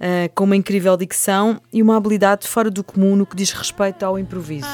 ah, 0.00 0.28
com 0.34 0.44
uma 0.44 0.56
incrível 0.56 0.96
dicção 0.96 1.60
e 1.72 1.82
uma 1.82 1.96
habilidade 1.96 2.46
fora 2.46 2.70
do 2.70 2.82
comum 2.84 3.16
no 3.16 3.26
que 3.26 3.36
diz 3.36 3.52
respeito 3.52 4.04
ao 4.04 4.18
improviso. 4.18 4.66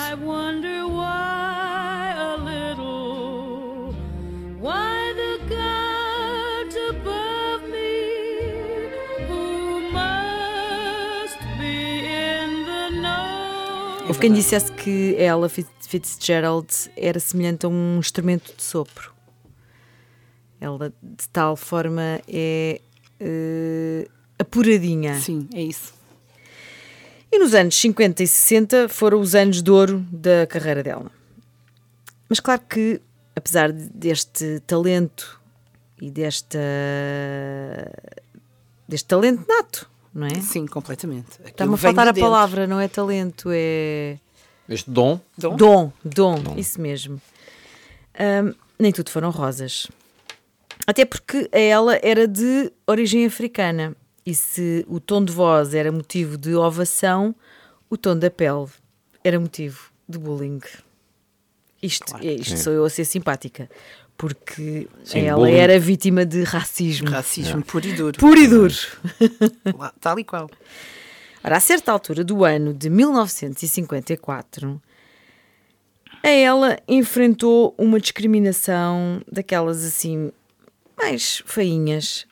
Houve 14.07 14.19
quem 14.21 14.33
dissesse 14.33 14.71
que 14.73 15.14
ela, 15.16 15.49
Fitz- 15.49 15.87
Fitzgerald, 15.87 16.68
era 16.96 17.18
semelhante 17.20 17.64
a 17.64 17.68
um 17.68 17.99
instrumento 17.99 18.53
de 18.57 18.62
sopro. 18.62 19.12
Ela, 20.61 20.92
de 21.03 21.29
tal 21.33 21.57
forma, 21.57 22.20
é 22.29 22.81
eh, 23.20 24.09
apuradinha. 24.42 25.18
Sim, 25.18 25.48
é 25.55 25.62
isso. 25.62 25.94
E 27.31 27.38
nos 27.38 27.55
anos 27.55 27.74
50 27.76 28.22
e 28.22 28.26
60 28.26 28.88
foram 28.88 29.18
os 29.20 29.35
anos 29.35 29.62
de 29.62 29.70
ouro 29.70 30.05
da 30.12 30.46
carreira 30.46 30.83
dela. 30.83 31.11
Mas 32.28 32.40
claro 32.40 32.61
que, 32.68 33.00
apesar 33.35 33.72
de- 33.72 33.88
deste 33.88 34.61
talento 34.66 35.40
e 36.00 36.11
desta 36.11 36.59
deste 38.88 39.07
talento 39.09 39.44
nato, 39.48 39.88
não 40.12 40.26
é? 40.26 40.40
Sim, 40.40 40.66
completamente. 40.66 41.40
Está-me 41.44 41.74
a 41.74 41.76
faltar 41.76 42.12
de 42.12 42.20
a 42.20 42.22
palavra, 42.22 42.66
não 42.66 42.78
é 42.81 42.88
talento, 42.88 43.48
é 43.52 44.18
Este 44.68 44.90
dom, 44.90 45.18
Dom? 45.38 45.57
dom, 45.57 45.92
dom, 46.05 46.55
isso 46.57 46.81
mesmo. 46.81 47.20
Ahm, 48.18 48.52
nem 48.78 48.92
tudo 48.92 49.11
foram 49.11 49.31
rosas. 49.31 49.88
Até 50.87 51.05
porque 51.05 51.48
a 51.52 51.59
ela 51.59 51.98
era 52.02 52.26
de 52.28 52.70
origem 52.87 53.24
africana. 53.24 53.96
E 54.24 54.35
se 54.35 54.85
o 54.88 55.00
tom 55.00 55.24
de 55.24 55.32
voz 55.32 55.74
era 55.74 55.90
motivo 55.90 56.37
de 56.37 56.54
ovação, 56.54 57.35
o 57.90 57.96
tom 57.96 58.16
da 58.16 58.30
pele 58.30 58.68
era 59.24 59.38
motivo 59.38 59.90
de 60.08 60.18
bullying. 60.18 60.61
Isto, 61.82 62.16
é, 62.18 62.35
isto 62.35 62.56
sou 62.56 62.72
eu 62.72 62.85
a 62.85 62.90
ser 62.90 63.04
simpática. 63.04 63.68
Porque 64.16 64.88
Sim, 65.04 65.22
ela 65.22 65.40
bullying. 65.40 65.56
era 65.56 65.78
vítima 65.78 66.24
de 66.24 66.44
racismo. 66.44 67.11
Racismo 67.11 67.62
puro 67.62 67.87
e 67.88 67.92
duro. 67.92 68.18
Puro 68.18 68.38
e 68.38 68.46
duro. 68.46 68.74
Tal 70.00 70.18
e 70.18 70.24
qual. 70.24 70.48
Ora, 71.42 71.56
a 71.56 71.61
certa 71.61 71.90
altura 71.90 72.22
do 72.22 72.44
ano 72.44 72.72
de 72.72 72.88
1954, 72.88 74.80
a 76.22 76.28
ela 76.28 76.78
enfrentou 76.87 77.74
uma 77.76 77.98
discriminação 77.98 79.20
daquelas 79.30 79.85
assim 79.85 80.30
mais 80.96 81.42
feinhas, 81.44 82.26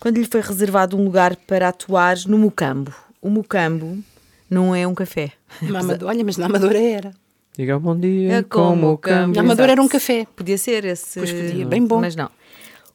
quando 0.00 0.16
lhe 0.16 0.26
foi 0.26 0.40
reservado 0.40 0.96
um 0.96 1.04
lugar 1.04 1.36
para 1.36 1.68
atuar 1.68 2.16
no 2.26 2.38
Mucambo. 2.38 2.92
O 3.20 3.28
Mucambo 3.28 4.02
não 4.48 4.74
é 4.74 4.86
um 4.86 4.94
café. 4.94 5.32
Na 5.62 5.80
Amadora, 5.80 6.06
olha, 6.10 6.24
mas 6.24 6.36
na 6.38 6.46
Amadora 6.46 6.78
era. 6.80 7.12
diga 7.56 7.78
bom 7.78 7.96
dia, 7.98 8.38
É 8.38 8.42
como 8.42 8.92
o 8.92 8.98
campo. 8.98 9.34
Na 9.36 9.42
Amadora 9.42 9.72
era 9.72 9.82
um 9.82 9.88
café. 9.88 10.26
Podia 10.34 10.56
ser 10.56 10.84
esse. 10.86 11.18
Pois 11.20 11.30
podia, 11.30 11.66
bem 11.66 11.84
bom. 11.86 12.00
Mas 12.00 12.16
não. 12.16 12.30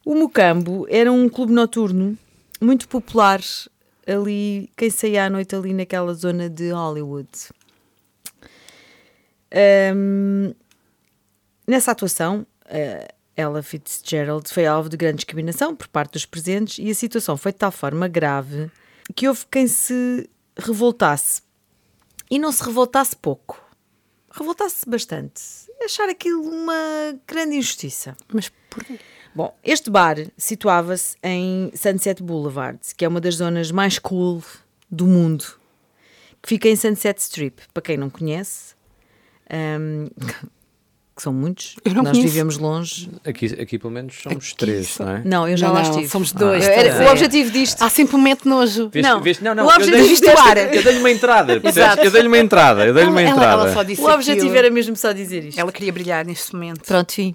O 0.04 0.14
Mucambo 0.14 0.86
era 0.90 1.10
um 1.10 1.28
clube 1.28 1.52
noturno 1.52 2.18
muito 2.60 2.88
popular 2.88 3.40
ali, 4.06 4.70
quem 4.76 4.90
saía 4.90 5.26
à 5.26 5.30
noite 5.30 5.54
ali 5.54 5.72
naquela 5.72 6.12
zona 6.14 6.48
de 6.50 6.70
Hollywood. 6.70 7.28
Ahm, 9.52 10.52
nessa 11.66 11.92
atuação, 11.92 12.46
eh, 12.68 13.08
ela 13.36 13.62
Fitzgerald 13.62 14.48
foi 14.48 14.66
alvo 14.66 14.88
de 14.88 14.96
grande 14.96 15.16
discriminação 15.16 15.76
por 15.76 15.86
parte 15.88 16.12
dos 16.12 16.24
presentes 16.24 16.78
e 16.78 16.90
a 16.90 16.94
situação 16.94 17.36
foi 17.36 17.52
de 17.52 17.58
tal 17.58 17.70
forma 17.70 18.08
grave 18.08 18.70
que 19.14 19.28
houve 19.28 19.44
quem 19.50 19.66
se 19.68 20.28
revoltasse. 20.56 21.42
E 22.30 22.38
não 22.38 22.50
se 22.50 22.64
revoltasse 22.64 23.14
pouco. 23.14 23.62
Revoltasse 24.30 24.88
bastante. 24.88 25.42
Achar 25.84 26.08
aquilo 26.08 26.42
uma 26.42 26.74
grande 27.26 27.56
injustiça. 27.56 28.16
Mas 28.32 28.50
porquê? 28.70 28.98
Bom, 29.34 29.54
este 29.62 29.90
bar 29.90 30.16
situava-se 30.36 31.16
em 31.22 31.70
Sunset 31.74 32.22
Boulevard, 32.22 32.80
que 32.96 33.04
é 33.04 33.08
uma 33.08 33.20
das 33.20 33.34
zonas 33.34 33.70
mais 33.70 33.98
cool 33.98 34.42
do 34.90 35.06
mundo, 35.06 35.44
que 36.42 36.48
fica 36.48 36.68
em 36.68 36.74
Sunset 36.74 37.20
Strip. 37.20 37.62
Para 37.72 37.82
quem 37.82 37.98
não 37.98 38.08
conhece, 38.08 38.74
hum, 39.78 40.08
que 41.16 41.22
são 41.22 41.32
muitos, 41.32 41.76
Eu 41.82 41.94
não 41.94 42.02
nós 42.02 42.12
conheço. 42.12 42.28
vivemos 42.30 42.58
longe. 42.58 43.08
Aqui, 43.24 43.46
aqui 43.46 43.78
pelo 43.78 43.90
menos 43.90 44.14
somos 44.22 44.48
Aqui 44.48 44.56
três, 44.56 44.88
só- 44.88 45.04
não 45.04 45.12
é? 45.16 45.22
Não, 45.24 45.48
eu 45.48 45.56
já 45.56 45.68
Não, 45.68 45.74
lá 45.74 45.80
estive. 45.82 46.08
somos 46.08 46.30
dois, 46.30 46.62
Ah, 46.68 46.70
era- 46.72 46.88
estás 46.88 47.00
a 47.00 47.08
o 47.08 47.12
objetivo 47.12 47.50
disto. 47.50 47.82
Há 47.82 47.88
sempre 47.88 48.14
um 48.16 48.18
momento 48.18 48.42
de 48.42 48.48
nojo. 48.50 48.90
Viste- 48.90 49.08
Não, 49.08 49.20
viste- 49.22 49.42
não, 49.42 49.54
não, 49.54 49.64
o 49.66 49.70
eu 49.70 49.74
objetivo 49.76 49.96
dei- 49.96 50.08
disto 50.08 50.28
ar. 50.28 50.56
Eu 50.74 50.82
dei-lhe 50.82 50.98
uma 50.98 51.10
entrada? 51.10 51.60
Exato. 51.64 52.02
Eu 52.04 52.10
dei-lhe 52.10 52.28
uma 52.28 52.38
entrada, 52.38 52.84
eu 52.86 52.92
dei-lhe 52.92 53.08
uma 53.10 53.22
Ela, 53.22 53.30
entrada. 53.30 53.62
ela 53.62 53.72
só 53.72 53.82
disse 53.82 54.02
O 54.02 54.10
objetivo 54.10 54.44
aquilo. 54.46 54.58
era 54.58 54.70
mesmo 54.70 54.94
só 54.94 55.12
dizer 55.12 55.42
isto. 55.44 55.58
Ela 55.58 55.72
queria 55.72 55.90
brilhar 55.92 56.22
neste 56.24 56.52
momento. 56.52 56.82
Pronto, 56.84 57.10
fim. 57.12 57.34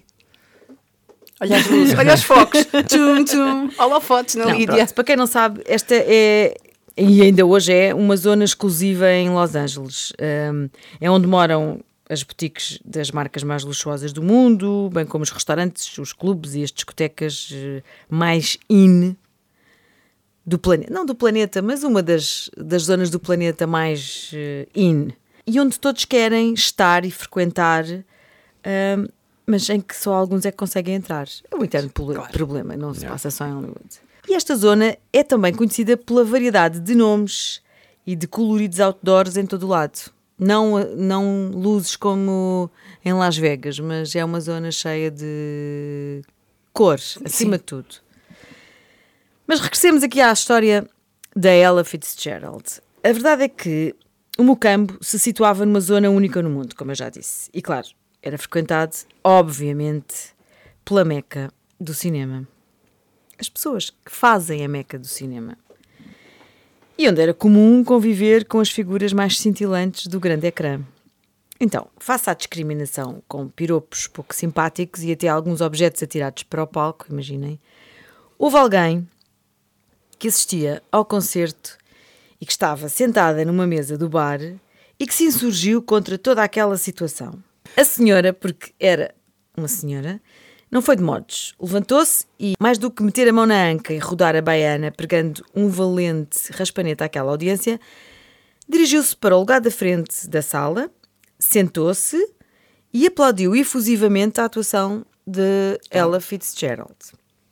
Olha 1.42 1.58
as 1.58 1.66
luzes, 1.68 1.98
olha 1.98 2.14
os 2.14 2.22
focos. 2.24 2.60
tchum, 2.88 3.24
tchum. 3.26 3.70
Holofotes 3.80 4.36
na 4.36 4.46
Não, 4.46 4.56
Lídia. 4.56 4.86
para 4.94 5.04
quem 5.04 5.16
não 5.16 5.26
sabe, 5.26 5.62
esta 5.66 5.96
é, 5.96 6.54
e 6.96 7.22
ainda 7.24 7.44
hoje 7.48 7.74
é, 7.74 7.96
uma 7.96 8.16
zona 8.16 8.44
exclusiva 8.44 9.12
em 9.12 9.32
Los 9.32 9.56
Angeles. 9.56 10.14
Um, 10.22 10.70
é 11.00 11.10
onde 11.10 11.26
moram 11.26 11.80
as 12.12 12.24
boutiques 12.24 12.78
das 12.84 13.10
marcas 13.10 13.42
mais 13.42 13.64
luxuosas 13.64 14.12
do 14.12 14.22
mundo, 14.22 14.90
bem 14.94 15.06
como 15.06 15.24
os 15.24 15.30
restaurantes, 15.30 15.98
os 15.98 16.12
clubes 16.12 16.56
e 16.56 16.64
as 16.64 16.70
discotecas 16.70 17.50
eh, 17.54 17.82
mais 18.10 18.58
in 18.70 19.16
do 20.46 20.60
planeta. 20.60 20.94
Não 20.94 21.06
do 21.06 21.16
planeta, 21.16 21.62
mas 21.62 21.86
uma 21.86 22.04
das, 22.04 22.52
das 22.58 22.84
zonas 22.84 23.10
do 23.10 23.18
planeta 23.18 23.66
mais 23.66 24.30
eh, 24.34 24.68
in. 24.76 25.14
E 25.48 25.58
onde 25.58 25.80
todos 25.80 26.04
querem 26.04 26.54
estar 26.54 27.06
e 27.06 27.12
frequentar 27.12 27.86
ahm, 27.86 29.08
mas 29.46 29.70
em 29.70 29.80
que 29.80 29.96
só 29.96 30.14
alguns 30.14 30.46
é 30.46 30.52
que 30.52 30.58
conseguem 30.58 30.96
entrar. 30.96 31.30
É 31.50 31.56
um 31.56 31.64
interno 31.64 31.90
claro. 31.90 32.32
problema, 32.34 32.76
não 32.76 32.94
se 32.94 33.06
passa 33.06 33.32
só 33.32 33.48
em 33.48 33.54
Hollywood. 33.54 34.02
E 34.28 34.34
esta 34.34 34.54
zona 34.56 34.98
é 35.14 35.24
também 35.24 35.54
conhecida 35.54 35.96
pela 35.96 36.26
variedade 36.26 36.80
de 36.82 36.94
nomes 36.94 37.62
e 38.06 38.18
de 38.18 38.28
coloridos 38.28 38.82
outdoors 38.82 39.38
em 39.38 39.46
todo 39.46 39.64
o 39.64 39.68
lado. 39.68 40.12
Não, 40.44 40.80
não 40.96 41.52
luzes 41.54 41.96
como 41.96 42.72
em 43.06 43.14
Las 43.14 43.38
Vegas, 43.38 43.80
mas 43.80 44.16
é 44.16 44.26
uma 44.26 44.42
zona 44.42 44.72
cheia 44.72 45.12
de 45.12 46.24
cor, 46.74 47.00
acima 47.24 47.60
de 47.60 47.64
tudo. 47.64 47.96
Mas 49.46 49.60
regressemos 49.60 50.02
aqui 50.02 50.20
à 50.20 50.34
história 50.34 50.90
da 51.36 51.52
Ella 51.52 51.84
Fitzgerald. 51.84 52.82
A 53.04 53.12
verdade 53.12 53.44
é 53.44 53.48
que 53.48 53.96
o 54.36 54.44
Mocambo 54.44 54.98
se 55.00 55.20
situava 55.20 55.64
numa 55.64 55.80
zona 55.80 56.10
única 56.10 56.42
no 56.42 56.50
mundo, 56.50 56.76
como 56.76 56.90
eu 56.90 56.96
já 56.96 57.10
disse. 57.10 57.48
E 57.54 57.62
claro, 57.62 57.90
era 58.20 58.36
frequentado, 58.36 58.96
obviamente, 59.24 60.34
pela 60.84 61.06
meca 61.06 61.52
do 61.80 61.94
cinema. 61.94 62.48
As 63.40 63.48
pessoas 63.48 63.92
que 63.92 64.12
fazem 64.12 64.66
a 64.66 64.68
meca 64.68 64.98
do 64.98 65.08
cinema. 65.08 65.56
E 67.02 67.10
onde 67.10 67.20
era 67.20 67.34
comum 67.34 67.84
conviver 67.84 68.46
com 68.46 68.60
as 68.60 68.70
figuras 68.70 69.12
mais 69.12 69.40
cintilantes 69.40 70.06
do 70.06 70.20
grande 70.20 70.46
ecrã. 70.46 70.80
Então, 71.60 71.88
face 71.98 72.30
à 72.30 72.34
discriminação 72.36 73.24
com 73.28 73.48
piropos 73.48 74.06
pouco 74.06 74.36
simpáticos 74.36 75.02
e 75.02 75.12
até 75.12 75.28
alguns 75.28 75.62
objetos 75.62 76.04
atirados 76.04 76.44
para 76.44 76.62
o 76.62 76.68
palco, 76.68 77.08
imaginem, 77.10 77.60
houve 78.38 78.56
alguém 78.56 79.10
que 80.20 80.28
assistia 80.28 80.84
ao 80.92 81.04
concerto 81.04 81.76
e 82.40 82.46
que 82.46 82.52
estava 82.52 82.88
sentada 82.88 83.44
numa 83.44 83.66
mesa 83.66 83.98
do 83.98 84.08
bar 84.08 84.40
e 85.00 85.08
que 85.08 85.14
se 85.16 85.24
insurgiu 85.24 85.82
contra 85.82 86.20
toda 86.20 86.44
aquela 86.44 86.78
situação. 86.78 87.34
A 87.76 87.84
senhora, 87.84 88.32
porque 88.32 88.74
era 88.80 89.16
uma 89.58 89.68
senhora, 89.68 90.22
não 90.72 90.82
foi 90.82 90.96
de 90.96 91.04
modos. 91.04 91.54
Levantou-se 91.60 92.26
e, 92.40 92.54
mais 92.60 92.78
do 92.78 92.90
que 92.90 93.04
meter 93.04 93.28
a 93.28 93.34
mão 93.34 93.46
na 93.46 93.70
anca 93.70 93.94
e 93.94 94.00
rodar 94.00 94.36
a 94.36 94.42
baiana, 94.42 94.92
pregando 94.92 95.46
um 95.54 95.68
valente 95.68 96.52
raspanete 96.54 97.04
àquela 97.04 97.30
audiência, 97.32 97.80
dirigiu-se 98.68 99.16
para 99.16 99.36
o 99.36 99.40
lugar 99.40 99.60
da 99.60 99.70
frente 99.70 100.30
da 100.30 100.42
sala, 100.42 100.90
sentou-se 101.38 102.18
e 102.94 103.06
aplaudiu 103.06 103.54
efusivamente 103.54 104.40
a 104.40 104.46
atuação 104.46 105.06
de 105.28 105.78
Ella 105.90 106.22
Fitzgerald. 106.22 106.96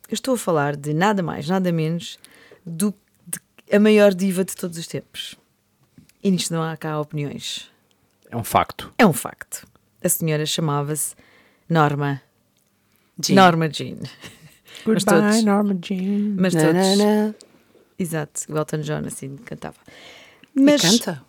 Eu 0.07 0.13
estou 0.13 0.35
a 0.35 0.37
falar 0.37 0.75
de 0.75 0.93
nada 0.93 1.21
mais, 1.21 1.47
nada 1.47 1.71
menos 1.71 2.17
do 2.65 2.93
de 3.27 3.39
a 3.75 3.79
maior 3.79 4.13
diva 4.13 4.43
de 4.43 4.55
todos 4.55 4.77
os 4.77 4.87
tempos. 4.87 5.35
E 6.23 6.31
nisto 6.31 6.53
não 6.53 6.63
há 6.63 6.75
cá 6.75 6.99
opiniões. 6.99 7.69
É 8.29 8.35
um 8.35 8.43
facto. 8.43 8.93
É 8.97 9.05
um 9.05 9.13
facto. 9.13 9.67
A 10.03 10.09
senhora 10.09 10.45
chamava-se 10.45 11.15
Norma. 11.67 12.21
Jean. 13.21 13.35
Norma 13.35 13.69
Jean. 13.69 13.97
Mas 14.85 15.03
todos. 15.03 15.43
Norma 15.43 15.77
Jean. 15.81 16.35
Mas 16.37 16.53
Na, 16.53 16.61
todos. 16.61 16.75
na, 16.75 16.95
na. 17.27 17.33
Exato. 17.97 18.41
O 18.49 18.57
Elton 18.57 18.77
John 18.79 19.01
assim 19.05 19.35
cantava. 19.37 19.75
E 20.55 20.61
Mas 20.61 20.81
canta? 20.81 21.21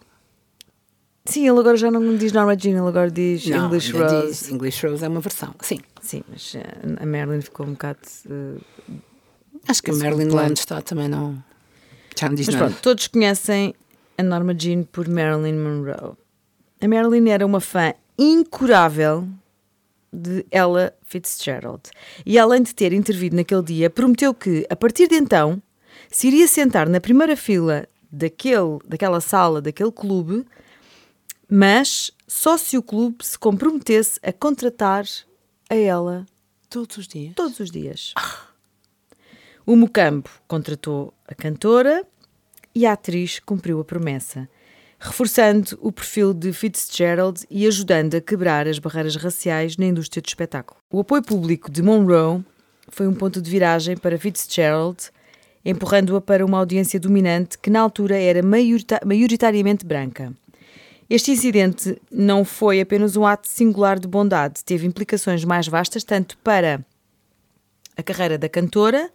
sim, 1.24 1.48
ele 1.48 1.58
agora 1.58 1.76
já 1.76 1.90
não 1.90 2.16
diz 2.16 2.32
Norma 2.32 2.56
Jean, 2.56 2.78
ele 2.78 2.88
agora 2.88 3.10
diz 3.10 3.44
Não, 3.46 3.66
English 3.66 3.92
Rose. 3.92 4.26
diz 4.26 4.50
English 4.50 4.86
Rose 4.86 5.04
é 5.04 5.08
uma 5.08 5.20
versão. 5.20 5.54
Sim. 5.60 5.78
Sim, 6.00 6.22
mas 6.28 6.54
eh, 6.54 6.62
a 7.00 7.06
Marilyn 7.06 7.40
ficou 7.40 7.66
um 7.66 7.72
bocado. 7.72 7.98
eh, 8.30 8.94
Acho 9.68 9.82
que 9.82 9.90
a 9.90 9.94
Marilyn 9.94 10.28
plano. 10.28 10.36
Land 10.48 10.58
está 10.60 10.80
também 10.80 11.08
não. 11.08 11.42
Já 12.18 12.28
não 12.28 12.34
diz 12.34 12.46
Mas 12.46 12.54
nada. 12.54 12.66
pronto, 12.68 12.82
todos 12.82 13.06
conhecem 13.08 13.74
a 14.16 14.22
Norma 14.22 14.54
Jean 14.56 14.82
por 14.84 15.08
Marilyn 15.08 15.54
Monroe. 15.58 16.14
A 16.80 16.88
Marilyn 16.88 17.28
era 17.30 17.44
uma 17.44 17.60
fã 17.60 17.92
incurável 18.18 19.28
de 20.12 20.44
Ella 20.50 20.92
Fitzgerald. 21.02 21.82
E 22.24 22.38
além 22.38 22.62
de 22.62 22.74
ter 22.74 22.92
intervido 22.92 23.36
naquele 23.36 23.62
dia, 23.62 23.90
prometeu 23.90 24.34
que, 24.34 24.66
a 24.68 24.76
partir 24.76 25.08
de 25.08 25.16
então, 25.16 25.62
se 26.10 26.28
iria 26.28 26.48
sentar 26.48 26.88
na 26.88 27.00
primeira 27.00 27.36
fila 27.36 27.86
daquele, 28.10 28.78
daquela 28.84 29.20
sala, 29.20 29.60
daquele 29.60 29.92
clube, 29.92 30.44
mas 31.48 32.10
só 32.26 32.56
se 32.56 32.76
o 32.76 32.82
clube 32.82 33.24
se 33.24 33.38
comprometesse 33.38 34.18
a 34.22 34.32
contratar 34.32 35.04
a 35.68 35.74
ela 35.74 36.26
Todos 36.68 36.96
os 36.96 37.08
dias. 37.08 37.34
todos 37.34 37.58
os 37.58 37.70
dias. 37.70 38.14
O 39.66 39.76
Mocambo 39.76 40.30
contratou 40.48 41.12
a 41.26 41.34
cantora 41.34 42.04
e 42.74 42.86
a 42.86 42.92
atriz 42.92 43.40
cumpriu 43.40 43.80
a 43.80 43.84
promessa, 43.84 44.48
reforçando 45.00 45.78
o 45.80 45.90
perfil 45.90 46.34
de 46.34 46.52
Fitzgerald 46.52 47.46
e 47.50 47.66
ajudando 47.66 48.16
a 48.16 48.20
quebrar 48.20 48.68
as 48.68 48.78
barreiras 48.78 49.16
raciais 49.16 49.78
na 49.78 49.86
indústria 49.86 50.20
do 50.20 50.28
espetáculo. 50.28 50.78
O 50.92 51.00
apoio 51.00 51.22
público 51.22 51.70
de 51.70 51.82
Monroe 51.82 52.44
foi 52.88 53.08
um 53.08 53.14
ponto 53.14 53.40
de 53.40 53.50
viragem 53.50 53.96
para 53.96 54.18
Fitzgerald, 54.18 55.10
empurrando-a 55.64 56.20
para 56.20 56.44
uma 56.44 56.58
audiência 56.58 57.00
dominante 57.00 57.58
que 57.58 57.70
na 57.70 57.80
altura 57.80 58.18
era 58.18 58.42
maiorita- 58.42 59.00
maioritariamente 59.04 59.86
branca. 59.86 60.34
Este 61.08 61.30
incidente 61.30 62.00
não 62.10 62.44
foi 62.44 62.80
apenas 62.80 63.16
um 63.16 63.24
ato 63.24 63.48
singular 63.48 63.98
de 63.98 64.06
bondade, 64.06 64.62
teve 64.62 64.86
implicações 64.86 65.44
mais 65.44 65.66
vastas 65.66 66.04
tanto 66.04 66.36
para 66.38 66.84
a 67.96 68.02
carreira 68.02 68.36
da 68.36 68.48
cantora 68.48 69.10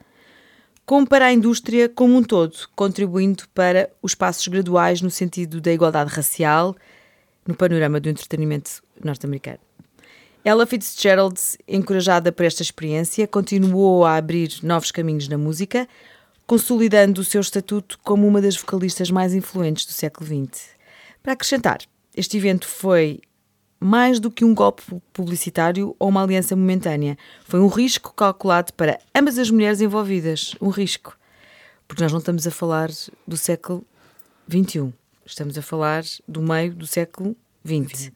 como 0.86 1.08
para 1.08 1.26
a 1.26 1.34
indústria 1.34 1.90
como 1.90 2.16
um 2.16 2.24
todo, 2.24 2.56
contribuindo 2.76 3.44
para 3.54 3.90
os 4.02 4.14
passos 4.14 4.48
graduais 4.48 5.02
no 5.02 5.10
sentido 5.10 5.60
da 5.60 5.74
igualdade 5.74 6.14
racial 6.14 6.76
no 7.48 7.56
panorama 7.56 8.00
do 8.00 8.10
entretenimento 8.10 8.84
norte-americano. 9.04 9.60
Ella 10.44 10.66
Fitzgerald, 10.68 11.40
encorajada 11.68 12.32
por 12.32 12.46
esta 12.46 12.62
experiência, 12.62 13.28
continuou 13.28 14.06
a 14.06 14.16
abrir 14.16 14.60
novos 14.62 14.92
caminhos 14.92 15.28
na 15.28 15.40
música, 15.40 15.88
consolidando 16.46 17.22
o 17.22 17.24
seu 17.24 17.42
estatuto 17.42 18.00
como 18.04 18.28
uma 18.28 18.40
das 18.40 18.56
vocalistas 18.56 19.10
mais 19.10 19.34
influentes 19.34 19.88
do 19.88 19.92
século 19.92 20.28
XX. 20.28 20.70
Para 21.24 21.34
acrescentar, 21.34 21.80
este 22.16 22.38
evento 22.38 22.68
foi 22.68 23.22
mais 23.80 24.20
do 24.20 24.32
que 24.32 24.46
um 24.46 24.54
golpe 24.54 24.84
publicitário 25.12 25.96
ou 26.00 26.10
uma 26.10 26.24
aliança 26.24 26.56
momentânea. 26.56 27.18
Foi 27.46 27.60
um 27.60 27.68
risco 27.68 28.14
calculado 28.14 28.74
para 28.74 29.00
ambas 29.14 29.38
as 29.38 29.50
mulheres 29.52 29.82
envolvidas. 29.82 30.56
Um 30.62 30.70
risco. 30.70 31.18
Porque 31.88 32.02
nós 32.02 32.12
não 32.12 32.20
estamos 32.20 32.48
a 32.48 32.52
falar 32.52 32.90
do 33.28 33.38
século 33.38 33.86
XXI. 34.50 34.94
Estamos 35.26 35.58
a 35.58 35.62
falar 35.62 36.04
do 36.28 36.42
meio 36.42 36.74
do 36.74 36.88
século 36.88 37.36
XX. 37.66 38.12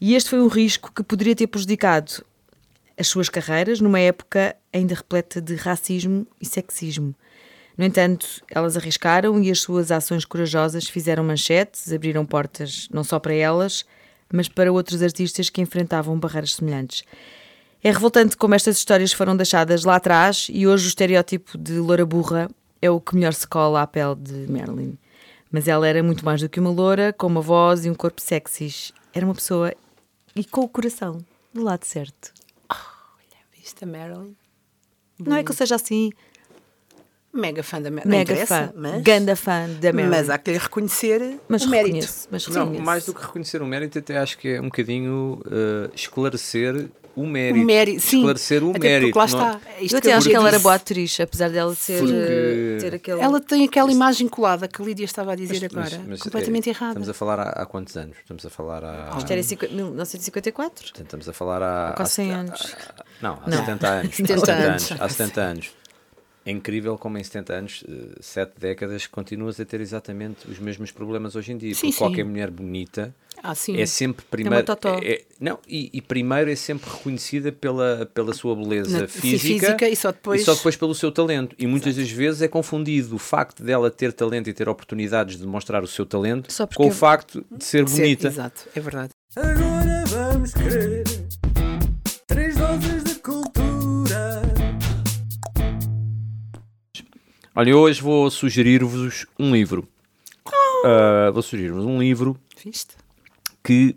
E 0.00 0.14
este 0.14 0.30
foi 0.30 0.40
um 0.40 0.48
risco 0.48 0.92
que 0.92 1.02
poderia 1.02 1.34
ter 1.34 1.46
prejudicado 1.46 2.24
as 2.98 3.08
suas 3.08 3.28
carreiras 3.28 3.80
numa 3.80 4.00
época 4.00 4.56
ainda 4.72 4.94
repleta 4.94 5.40
de 5.40 5.54
racismo 5.54 6.26
e 6.40 6.46
sexismo. 6.46 7.14
No 7.76 7.84
entanto, 7.84 8.26
elas 8.50 8.76
arriscaram 8.76 9.42
e 9.42 9.50
as 9.50 9.60
suas 9.60 9.92
ações 9.92 10.24
corajosas 10.24 10.88
fizeram 10.88 11.22
manchetes, 11.22 11.92
abriram 11.92 12.24
portas 12.24 12.88
não 12.90 13.04
só 13.04 13.18
para 13.18 13.34
elas, 13.34 13.84
mas 14.32 14.48
para 14.48 14.72
outros 14.72 15.02
artistas 15.02 15.50
que 15.50 15.60
enfrentavam 15.60 16.18
barreiras 16.18 16.54
semelhantes. 16.54 17.04
É 17.82 17.90
revoltante 17.90 18.36
como 18.36 18.54
estas 18.54 18.78
histórias 18.78 19.12
foram 19.12 19.36
deixadas 19.36 19.84
lá 19.84 19.96
atrás 19.96 20.48
e 20.50 20.66
hoje 20.66 20.86
o 20.86 20.88
estereótipo 20.88 21.56
de 21.56 21.78
loura 21.78 22.04
burra 22.04 22.50
é 22.80 22.90
o 22.90 23.00
que 23.00 23.14
melhor 23.14 23.32
se 23.32 23.46
cola 23.46 23.82
à 23.82 23.86
pele 23.86 24.16
de 24.16 24.50
Marilyn. 24.50 24.98
Mas 25.50 25.68
ela 25.68 25.86
era 25.86 26.02
muito 26.02 26.24
mais 26.24 26.40
do 26.40 26.48
que 26.48 26.58
uma 26.58 26.70
loura, 26.70 27.12
com 27.12 27.26
uma 27.26 27.40
voz 27.40 27.84
e 27.84 27.90
um 27.90 27.94
corpo 27.94 28.20
sexys. 28.20 28.92
Era 29.14 29.24
uma 29.24 29.34
pessoa 29.34 29.72
e 30.34 30.44
com 30.44 30.62
o 30.62 30.68
coração 30.68 31.24
do 31.54 31.62
lado 31.62 31.84
certo. 31.84 32.32
Viste 33.56 33.84
a 33.84 33.86
Marilyn? 33.86 34.36
Não 35.18 35.36
é 35.36 35.42
que 35.42 35.50
eu 35.50 35.56
seja 35.56 35.76
assim 35.76 36.10
Mega 37.36 37.62
fã 37.62 37.80
da 37.80 37.90
mega 37.90 38.46
fã, 38.46 38.72
mas, 38.74 39.02
ganda 39.02 39.36
fã 39.36 39.68
da 39.80 39.92
Marilyn. 39.92 40.10
mas 40.10 40.30
há 40.30 40.38
que 40.38 40.52
lhe 40.52 40.58
reconhecer 40.58 41.38
Mas 41.48 41.62
o 41.64 41.68
mérito. 41.68 42.06
mas 42.30 42.46
Não, 42.48 42.66
mais 42.74 43.04
do 43.06 43.14
que 43.14 43.20
reconhecer 43.22 43.60
o 43.62 43.66
mérito, 43.66 43.98
até 43.98 44.18
acho 44.18 44.38
que 44.38 44.48
é 44.54 44.60
um 44.60 44.64
bocadinho 44.64 45.40
eh, 45.50 45.90
esclarecer 45.94 46.88
o 47.14 47.26
mérito. 47.26 47.62
O 47.62 47.64
mérito, 47.66 48.00
sim. 48.02 48.18
Esclarecer 48.18 48.62
o 48.62 48.70
Até 48.70 48.78
mérito. 48.78 49.12
Porque 49.18 49.34
lá 49.34 49.40
não- 49.40 49.48
é? 49.48 49.56
está. 49.56 49.70
Isto 49.80 49.94
Eu 49.94 49.98
até 49.98 50.12
acho 50.12 50.26
eu 50.28 50.30
que 50.30 50.36
ela 50.36 50.48
era 50.48 50.56
disse. 50.56 50.62
boa 50.62 50.74
atriz, 50.74 51.20
apesar 51.20 51.48
dela 51.50 51.74
ser, 51.74 51.98
Porque- 52.00 52.14
eh, 52.14 52.76
ter 52.78 52.94
aquele. 52.94 53.20
Ela 53.22 53.40
tem 53.40 53.64
aquela 53.64 53.90
imagem 53.90 54.28
colada 54.28 54.68
que 54.68 54.82
a 54.82 54.84
Lídia 54.84 55.04
estava 55.06 55.32
a 55.32 55.34
dizer 55.34 55.68
Mas- 55.72 55.92
agora. 55.94 56.04
mas, 56.08 56.20
completamente 56.22 56.68
é, 56.68 56.72
errada. 56.72 56.90
Estamos 56.90 57.08
a 57.08 57.14
falar 57.14 57.40
há, 57.40 57.48
há 57.62 57.64
quantos 57.66 57.96
anos? 57.96 58.16
Estamos 58.18 58.44
a 58.44 58.50
falar 58.50 58.84
há. 58.84 59.14
Isto 59.16 59.30
era 59.30 59.40
em 59.40 59.42
cinqu- 59.44 59.66
1954? 59.72 60.84
Portanto, 60.84 61.04
Estamos 61.06 61.28
a 61.28 61.32
falar 61.32 61.62
há. 61.62 61.92
quase 61.92 62.12
100 62.12 62.32
há- 62.32 62.36
anos. 62.38 62.76
há- 62.98 63.04
Não, 63.22 63.32
há 63.42 63.48
Não. 63.50 63.58
70 63.58 63.88
anos. 63.88 64.06
há 64.12 64.16
70 64.16 64.40
70 64.40 64.52
anos. 64.52 64.90
anos. 64.90 65.02
Há 65.02 65.08
70 65.08 65.40
anos. 65.40 65.70
É 66.46 66.50
incrível 66.52 66.96
como 66.96 67.18
em 67.18 67.24
70 67.24 67.52
anos, 67.52 67.84
eh, 67.88 68.16
7 68.20 68.52
décadas, 68.60 69.06
continuas 69.08 69.58
a 69.58 69.64
ter 69.64 69.80
exatamente 69.80 70.48
os 70.48 70.60
mesmos 70.60 70.92
problemas 70.92 71.34
hoje 71.34 71.50
em 71.52 71.58
dia. 71.58 71.74
Sim, 71.74 71.88
Porque 71.88 71.98
qualquer 71.98 72.22
sim. 72.24 72.30
mulher 72.30 72.50
bonita 72.52 73.12
Ah, 73.42 73.52
sim. 73.52 73.76
é 73.80 73.84
sempre 73.84 74.24
primeiro. 74.30 74.64
totó. 74.64 75.00
é- 75.02 75.24
não, 75.40 75.58
e, 75.68 75.90
e 75.92 76.00
primeiro 76.00 76.48
é 76.48 76.54
sempre 76.54 76.88
reconhecida 76.88 77.50
pela, 77.50 78.08
pela 78.14 78.32
sua 78.32 78.54
beleza 78.54 79.00
Na- 79.02 79.08
física, 79.08 79.66
física 79.66 79.88
e 79.88 79.96
só 79.96 80.12
depois- 80.12 80.44
só 80.44 80.54
depois 80.54 80.76
pelo 80.76 80.94
seu 80.94 81.10
talento. 81.10 81.56
E 81.58 81.66
muitas 81.66 81.96
das 81.96 82.08
vezes 82.10 82.40
é 82.40 82.46
confundido 82.48 83.16
o 83.16 83.18
facto 83.18 83.64
dela 83.64 83.90
ter 83.90 84.12
talento 84.12 84.48
e 84.48 84.52
ter 84.52 84.68
oportunidades 84.68 85.36
de 85.38 85.46
mostrar 85.46 85.82
o 85.82 85.86
seu 85.88 86.06
talento 86.06 86.48
com 86.76 86.84
o 86.84 86.86
eu- 86.86 86.92
facto 86.92 87.44
de 87.50 87.64
ser 87.64 87.88
Ser- 87.88 88.02
bonita. 88.02 88.28
Exato, 88.28 88.68
é 88.72 88.78
verdade. 88.80 89.10
Agora 89.34 90.04
vamos 90.06 90.52
crer 90.54 90.95
Olha, 97.58 97.74
hoje 97.74 98.02
vou 98.02 98.30
sugerir-vos 98.30 99.26
um 99.38 99.54
livro. 99.54 99.88
Ah, 100.84 101.30
vou 101.32 101.40
sugerir-vos 101.40 101.86
um 101.86 101.98
livro 101.98 102.38
Viste? 102.62 102.94
que, 103.64 103.96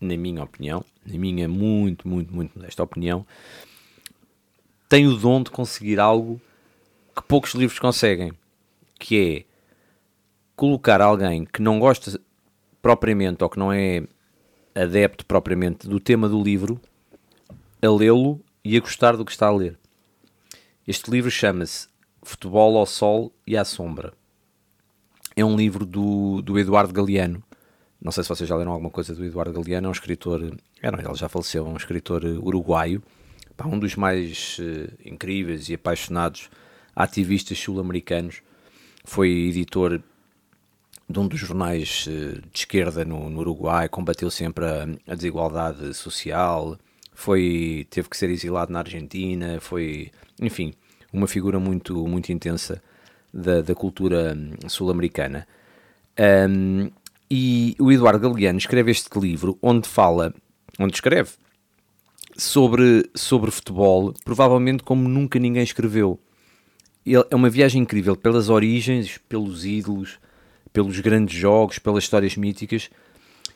na 0.00 0.16
minha 0.16 0.42
opinião, 0.42 0.82
na 1.04 1.18
minha 1.18 1.46
muito, 1.46 2.08
muito, 2.08 2.34
muito 2.34 2.58
modesta 2.58 2.82
opinião, 2.82 3.26
tem 4.88 5.06
o 5.06 5.18
dom 5.18 5.42
de 5.42 5.50
conseguir 5.50 6.00
algo 6.00 6.40
que 7.14 7.22
poucos 7.24 7.52
livros 7.52 7.78
conseguem, 7.78 8.32
que 8.98 9.20
é 9.20 9.44
colocar 10.56 11.02
alguém 11.02 11.44
que 11.44 11.60
não 11.60 11.78
gosta 11.78 12.18
propriamente 12.80 13.44
ou 13.44 13.50
que 13.50 13.58
não 13.58 13.70
é 13.70 14.02
adepto 14.74 15.26
propriamente 15.26 15.86
do 15.86 16.00
tema 16.00 16.26
do 16.26 16.42
livro 16.42 16.80
a 17.82 17.86
lê-lo 17.86 18.40
e 18.64 18.78
a 18.78 18.80
gostar 18.80 19.14
do 19.14 19.26
que 19.26 19.32
está 19.32 19.48
a 19.48 19.54
ler. 19.54 19.78
Este 20.88 21.10
livro 21.10 21.30
chama-se 21.30 21.92
Futebol 22.24 22.78
ao 22.78 22.86
Sol 22.86 23.30
e 23.46 23.56
à 23.56 23.64
Sombra. 23.64 24.14
É 25.36 25.44
um 25.44 25.54
livro 25.54 25.84
do, 25.84 26.40
do 26.40 26.58
Eduardo 26.58 26.92
Galeano. 26.92 27.42
Não 28.00 28.10
sei 28.10 28.22
se 28.22 28.28
vocês 28.30 28.48
já 28.48 28.56
leram 28.56 28.72
alguma 28.72 28.90
coisa 28.90 29.14
do 29.14 29.24
Eduardo 29.24 29.52
Galeano, 29.52 29.86
é 29.86 29.88
um 29.90 29.92
escritor, 29.92 30.56
é, 30.82 30.90
não, 30.90 30.98
ele 30.98 31.14
já 31.14 31.28
faleceu, 31.28 31.66
é 31.66 31.68
um 31.68 31.76
escritor 31.76 32.24
uruguaio, 32.24 33.02
pá, 33.56 33.66
um 33.66 33.78
dos 33.78 33.94
mais 33.94 34.58
eh, 34.60 34.90
incríveis 35.04 35.68
e 35.68 35.74
apaixonados 35.74 36.50
ativistas 36.96 37.58
sul-americanos. 37.58 38.42
Foi 39.04 39.28
editor 39.30 40.02
de 41.08 41.18
um 41.18 41.28
dos 41.28 41.40
jornais 41.40 42.06
eh, 42.08 42.40
de 42.40 42.58
esquerda 42.58 43.04
no, 43.04 43.28
no 43.28 43.40
Uruguai, 43.40 43.88
combateu 43.88 44.30
sempre 44.30 44.64
a, 44.64 44.86
a 45.06 45.14
desigualdade 45.14 45.92
social, 45.94 46.78
foi, 47.12 47.86
teve 47.90 48.08
que 48.08 48.16
ser 48.16 48.30
exilado 48.30 48.72
na 48.72 48.80
Argentina, 48.80 49.58
foi, 49.60 50.10
enfim, 50.40 50.74
uma 51.14 51.26
figura 51.26 51.58
muito, 51.60 52.06
muito 52.06 52.32
intensa 52.32 52.82
da, 53.32 53.62
da 53.62 53.74
cultura 53.74 54.36
hum, 54.36 54.68
sul-americana. 54.68 55.46
Hum, 56.48 56.90
e 57.30 57.74
o 57.78 57.90
Eduardo 57.90 58.28
Galeano 58.28 58.58
escreve 58.58 58.90
este 58.90 59.18
livro 59.18 59.56
onde 59.62 59.88
fala, 59.88 60.34
onde 60.78 60.94
escreve 60.94 61.30
sobre, 62.36 63.08
sobre 63.14 63.50
futebol, 63.50 64.12
provavelmente 64.24 64.82
como 64.82 65.08
nunca 65.08 65.38
ninguém 65.38 65.62
escreveu. 65.62 66.18
Ele- 67.06 67.24
É 67.30 67.36
uma 67.36 67.50
viagem 67.50 67.82
incrível 67.82 68.16
pelas 68.16 68.48
origens, 68.48 69.18
pelos 69.28 69.64
ídolos, 69.64 70.18
pelos 70.72 70.98
grandes 71.00 71.36
jogos, 71.38 71.78
pelas 71.78 72.04
histórias 72.04 72.36
míticas 72.36 72.90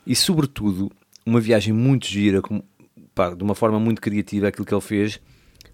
e, 0.07 0.15
sobretudo, 0.15 0.91
uma 1.27 1.41
viagem 1.41 1.73
muito 1.73 2.07
gira, 2.07 2.41
como- 2.41 2.65
pá, 3.15 3.31
de 3.35 3.43
uma 3.43 3.55
forma 3.55 3.79
muito 3.81 4.01
criativa, 4.01 4.49
aquilo 4.49 4.65
que 4.67 4.75
ele 4.75 4.81
fez 4.81 5.21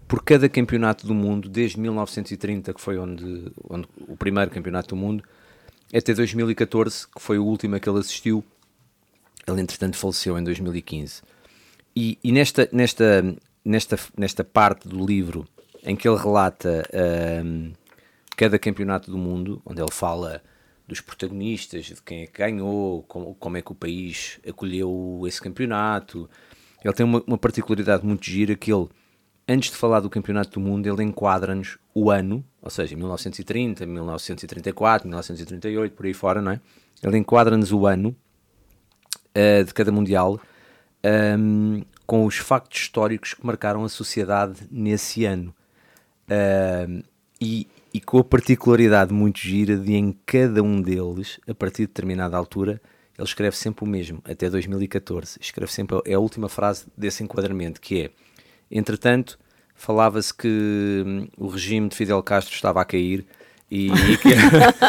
por 0.07 0.23
cada 0.23 0.49
campeonato 0.49 1.07
do 1.07 1.15
mundo, 1.15 1.49
desde 1.49 1.79
1930, 1.81 2.75
que 2.75 2.81
foi 2.81 2.99
onde, 2.99 3.51
onde 3.69 3.89
o 4.07 4.17
primeiro 4.17 4.51
campeonato 4.51 4.91
do 4.91 4.97
mundo, 4.97 5.25
até 5.95 6.13
2014, 6.13 7.07
que 7.09 7.21
foi 7.21 7.39
o 7.39 7.45
último 7.45 7.77
a 7.77 7.81
que 7.81 7.89
ele 7.89 7.99
assistiu. 7.99 8.45
Ele, 9.47 9.61
entretanto, 9.61 9.97
faleceu 9.97 10.39
em 10.39 10.45
2015. 10.45 11.23
E, 11.95 12.19
e 12.25 12.33
nesta, 12.33 12.69
nesta, 12.73 13.37
nesta, 13.65 13.99
nesta 14.17 14.45
parte 14.45 14.89
do 14.89 15.05
livro 15.05 15.47
em 15.85 15.95
que 15.95 16.09
ele 16.09 16.17
relata 16.17 16.83
ahm, 16.93 17.73
cada 18.37 18.59
campeonato 18.59 19.11
do 19.11 19.19
mundo, 19.19 19.61
onde 19.65 19.81
ele 19.81 19.93
fala 19.93 20.43
dos 20.89 21.01
protagonistas, 21.01 21.87
de 21.87 22.03
quem 22.03 22.23
é 22.23 22.27
que 22.27 22.39
ganhou, 22.39 23.03
como, 23.05 23.35
como 23.35 23.57
é 23.57 23.63
que 23.63 23.73
o 23.73 23.75
país 23.75 24.41
acolheu 24.47 25.23
esse 25.27 25.41
campeonato, 25.41 26.29
ele 26.85 26.95
tem 26.95 27.05
uma, 27.05 27.23
uma 27.27 27.39
particularidade 27.39 28.05
muito 28.05 28.25
gira 28.25 28.55
que 28.55 28.73
ele, 28.73 28.89
antes 29.49 29.71
de 29.71 29.77
falar 29.77 30.01
do 30.01 30.11
campeonato 30.11 30.51
do 30.51 30.61
mundo, 30.61 30.87
ele 30.87 31.03
enquadra-nos 31.03 31.79
o 31.95 32.11
ano, 32.11 32.45
ou 32.61 32.71
seja, 32.71 32.97
1930, 32.97 33.87
1934, 33.87 35.07
1938, 35.07 35.95
por 35.95 36.07
aí 36.07 36.15
fora, 36.15 36.41
não 36.41 36.53
é? 36.53 36.61
Ele 37.03 37.19
enquadra-nos 37.19 37.73
o 37.73 37.87
ano 37.87 38.17
uh, 39.37 39.65
de 39.65 39.75
cada 39.75 39.93
Mundial 39.93 40.41
um, 41.39 41.83
com 42.07 42.25
os 42.25 42.37
factos 42.37 42.81
históricos 42.81 43.35
que 43.35 43.45
marcaram 43.45 43.85
a 43.85 43.89
sociedade 43.89 44.61
nesse 44.71 45.25
ano. 45.25 45.55
Um, 46.31 47.03
e, 47.41 47.69
e 47.93 48.01
com 48.01 48.19
a 48.19 48.25
particularidade 48.25 49.13
muito 49.13 49.39
gira 49.39 49.77
de 49.77 49.95
em 49.95 50.17
cada 50.25 50.63
um 50.63 50.81
deles, 50.81 51.39
a 51.47 51.55
partir 51.55 51.83
de 51.83 51.89
determinada 51.89 52.37
altura, 52.37 52.81
ele 53.17 53.27
escreve 53.27 53.57
sempre 53.57 53.85
o 53.85 53.89
mesmo, 53.89 54.21
até 54.25 54.49
2014. 54.49 55.39
Escreve 55.41 55.71
sempre, 55.71 56.01
é 56.05 56.15
a 56.15 56.19
última 56.19 56.49
frase 56.49 56.87
desse 56.97 57.23
enquadramento, 57.23 57.81
que 57.81 58.03
é, 58.03 58.11
entretanto, 58.71 59.39
falava-se 59.75 60.33
que 60.33 61.03
hum, 61.07 61.29
o 61.37 61.49
regime 61.49 61.89
de 61.89 61.97
Fidel 61.97 62.23
Castro 62.23 62.55
estava 62.55 62.81
a 62.81 62.85
cair 62.85 63.27
e, 63.71 63.89
e 63.89 64.17
que 64.19 64.29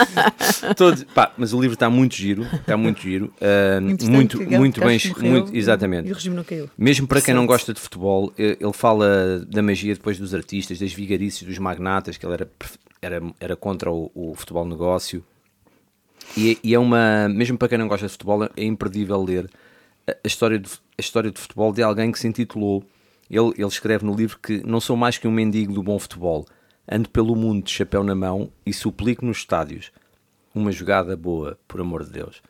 todos, 0.75 1.03
pá, 1.05 1.31
mas 1.38 1.53
o 1.53 1.59
livro 1.59 1.73
está 1.73 1.89
muito 1.89 2.15
giro, 2.15 2.43
está 2.43 2.77
muito 2.77 3.01
giro, 3.01 3.33
Entretanto, 3.35 4.11
muito, 4.11 4.41
muito 4.41 4.81
bem, 4.81 4.99
muito, 5.19 5.55
exatamente. 5.55 6.07
E 6.07 6.11
o 6.11 6.15
regime 6.15 6.35
não 6.35 6.43
caiu. 6.43 6.69
Mesmo 6.77 7.07
para 7.07 7.21
quem 7.21 7.33
não 7.33 7.45
gosta 7.45 7.73
de 7.73 7.79
futebol, 7.79 8.31
eh, 8.38 8.57
ele 8.59 8.73
fala 8.73 9.39
da 9.47 9.63
magia 9.63 9.93
depois 9.93 10.19
dos 10.19 10.33
artistas, 10.33 10.77
das 10.77 10.93
vigarices, 10.93 11.43
dos 11.43 11.57
magnatas, 11.57 12.17
que 12.17 12.25
ele 12.25 12.33
era, 12.33 12.51
era, 13.01 13.21
era 13.39 13.55
contra 13.55 13.91
o, 13.91 14.11
o 14.13 14.35
futebol 14.35 14.65
negócio. 14.65 15.23
E, 16.38 16.59
e 16.63 16.75
é 16.75 16.79
uma, 16.79 17.29
mesmo 17.29 17.57
para 17.57 17.69
quem 17.69 17.77
não 17.77 17.88
gosta 17.88 18.05
de 18.05 18.11
futebol, 18.11 18.43
é 18.43 18.63
imperdível 18.63 19.23
ler 19.23 19.49
a, 20.07 20.11
a 20.11 20.27
história 20.27 20.59
de, 20.59 20.69
a 20.69 21.01
história 21.01 21.31
de 21.31 21.39
futebol 21.39 21.71
de 21.73 21.81
alguém 21.81 22.11
que 22.11 22.19
se 22.19 22.27
intitulou. 22.27 22.83
Ele, 23.29 23.51
ele 23.57 23.67
escreve 23.67 24.05
no 24.05 24.13
livro 24.15 24.38
que 24.41 24.61
não 24.65 24.79
sou 24.79 24.95
mais 24.95 25.17
que 25.17 25.27
um 25.27 25.31
mendigo 25.31 25.73
do 25.73 25.81
bom 25.83 25.97
futebol. 25.97 26.45
Ando 26.89 27.09
pelo 27.09 27.35
mundo 27.35 27.63
de 27.63 27.71
chapéu 27.71 28.03
na 28.03 28.13
mão 28.13 28.51
e 28.65 28.71
suplico 28.71 29.25
nos 29.25 29.38
estádios. 29.38 29.91
Uma 30.53 30.71
jogada 30.71 31.17
boa, 31.17 31.57
por 31.67 31.81
amor 31.81 32.03
de 32.03 32.11
Deus. 32.11 32.41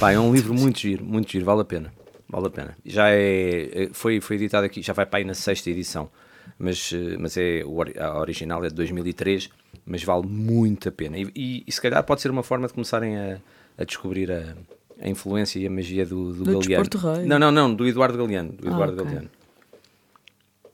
Pá, 0.00 0.12
é 0.12 0.18
um 0.18 0.32
livro 0.34 0.52
muito 0.58 0.78
giro, 0.80 1.04
muito 1.04 1.30
giro, 1.30 1.44
vale 1.44 1.60
a 1.60 1.64
pena. 1.64 1.92
Vale 2.28 2.46
a 2.46 2.50
pena. 2.50 2.76
Já 2.84 3.10
é, 3.10 3.84
é- 3.84 3.88
foi, 3.92 4.20
foi 4.20 4.36
editado 4.36 4.66
aqui, 4.66 4.82
já 4.82 4.92
vai 4.92 5.06
para 5.06 5.18
aí 5.20 5.24
na 5.24 5.34
sexta 5.34 5.70
edição. 5.70 6.10
Mas, 6.58 6.90
eh, 6.92 7.16
mas 7.18 7.36
é, 7.36 7.62
a 7.98 8.18
original 8.18 8.64
é 8.64 8.68
de 8.68 8.74
2003, 8.74 9.48
mas 9.86 10.02
vale 10.04 10.26
muito 10.26 10.88
a 10.88 10.92
pena. 10.92 11.16
E, 11.18 11.30
e- 11.34 11.64
e 11.66 11.72
se 11.72 11.80
calhar 11.80 12.02
pode 12.04 12.20
ser 12.20 12.30
uma 12.30 12.42
forma 12.42 12.66
de 12.66 12.72
começarem 12.72 13.16
a, 13.16 13.38
a 13.78 13.84
descobrir 13.84 14.30
a, 14.32 14.54
a 15.00 15.08
influência 15.08 15.58
e 15.58 15.66
a 15.66 15.70
magia 15.70 16.04
do, 16.04 16.32
do, 16.32 16.44
Do 16.44 16.58
Galeano. 16.60 16.84
Não, 17.28 17.38
não, 17.38 17.50
não, 17.52 17.74
do 17.74 17.86
Eduardo 17.86 18.18
Galeano. 18.18 18.52
Do 18.52 18.68
Ah, 18.68 18.70
Eduardo 18.72 18.92
ok. 18.94 19.04
Galeano. 19.04 19.30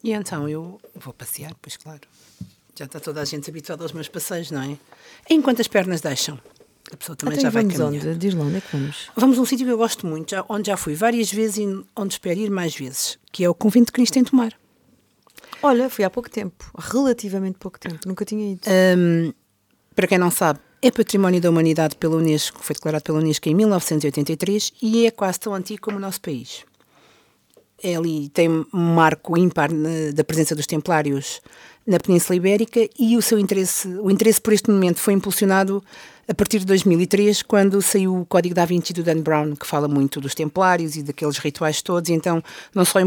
E 0.03 0.13
então 0.13 0.49
eu 0.49 0.81
vou 0.95 1.13
passear, 1.13 1.55
pois 1.61 1.77
claro. 1.77 2.01
Já 2.79 2.87
está 2.87 2.99
toda 3.01 3.21
a 3.21 3.25
gente 3.25 3.51
habituada 3.51 3.83
aos 3.83 3.93
meus 3.93 4.09
passeios, 4.09 4.51
não 4.51 4.63
é? 4.63 4.79
Enquanto 5.29 5.61
as 5.61 5.69
pernas 5.69 6.01
deixam. 6.01 6.39
A 6.93 6.97
pessoa 6.97 7.15
também 7.15 7.35
Até 7.35 7.43
já 7.43 7.51
vai 7.51 7.63
caminhar. 7.63 7.89
onde? 7.89 8.15
Diz 8.17 8.35
lá, 8.35 8.45
onde 8.45 8.57
é 8.57 8.61
que 8.61 8.73
vamos? 8.77 9.11
Vamos 9.15 9.39
a 9.39 9.41
um 9.43 9.45
sítio 9.45 9.67
que 9.67 9.73
eu 9.73 9.77
gosto 9.77 10.07
muito, 10.07 10.31
já- 10.31 10.45
onde 10.49 10.69
já 10.69 10.77
fui 10.77 10.95
várias 10.95 11.31
vezes 11.31 11.59
e 11.59 11.85
onde 11.95 12.15
espero 12.15 12.41
ir 12.41 12.51
mais 12.51 12.75
vezes, 12.75 13.19
que 13.31 13.45
é 13.45 13.49
o 13.51 13.55
Convento 13.55 13.87
de 13.87 13.93
Cristo 13.93 14.19
em 14.19 14.25
Tomar. 14.25 14.53
Olha, 15.63 15.91
fui 15.91 16.05
há 16.05 16.11
pouco 16.11 16.31
tempo. 16.31 16.71
Relativamente 16.79 17.59
pouco 17.59 17.79
tempo. 17.79 17.99
Nunca 18.07 18.25
tinha 18.25 18.53
ido. 18.53 18.63
Hum, 18.99 19.33
para 19.95 20.07
quem 20.07 20.17
não 20.19 20.31
sabe, 20.31 20.59
é 20.81 20.91
Património 20.91 21.41
da 21.41 21.51
Humanidade 21.51 21.97
pela 21.97 22.17
Unesco, 22.17 22.61
foi 22.65 22.75
declarado 22.75 23.05
pela 23.05 23.19
Unesco 23.19 23.47
em 23.49 23.55
1983 23.55 24.73
e 24.81 25.07
é 25.07 25.11
quase 25.11 25.39
tão 25.39 25.55
antigo 25.55 25.83
como 25.83 25.99
o 25.99 26.01
nosso 26.01 26.21
país. 26.21 26.65
É 27.83 27.97
ali, 27.97 28.29
tem 28.29 28.49
um 28.49 28.67
marco 28.73 29.37
ímpar 29.39 29.73
na- 29.73 30.13
da 30.15 30.23
presença 30.23 30.55
dos 30.55 30.67
templários 30.67 31.41
na 31.87 31.99
Península 31.99 32.37
Ibérica 32.37 32.87
e 32.99 33.17
o 33.17 33.23
seu 33.23 33.39
interesse, 33.39 33.89
o 33.89 34.11
interesse 34.11 34.41
por 34.41 34.53
este 34.53 34.71
momento 34.71 35.01
foi 35.01 35.15
impulsionado 35.15 35.83
a 36.29 36.35
partir 36.35 36.61
de 36.61 36.67
2003, 36.67 37.43
quando 37.43 37.83
saiu 37.83 38.21
o 38.21 38.27
Código 38.27 38.55
da 38.55 38.65
Vinci 38.65 38.93
do 38.93 39.03
Dan 39.03 39.21
Brown, 39.21 39.57
que 39.57 39.67
fala 39.67 39.89
muito 39.89 40.21
dos 40.21 40.33
templários 40.33 40.95
e 40.95 41.03
daqueles 41.03 41.39
rituais 41.39 41.83
todos. 41.83 42.09
E 42.09 42.13
então, 42.13 42.41
não 42.73 42.85
só 42.85 43.01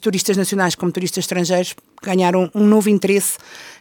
turistas 0.00 0.36
nacionais 0.36 0.74
como 0.74 0.90
turistas 0.90 1.24
estrangeiros 1.24 1.74
ganharam 2.02 2.50
um 2.54 2.66
novo 2.66 2.88
interesse 2.88 3.36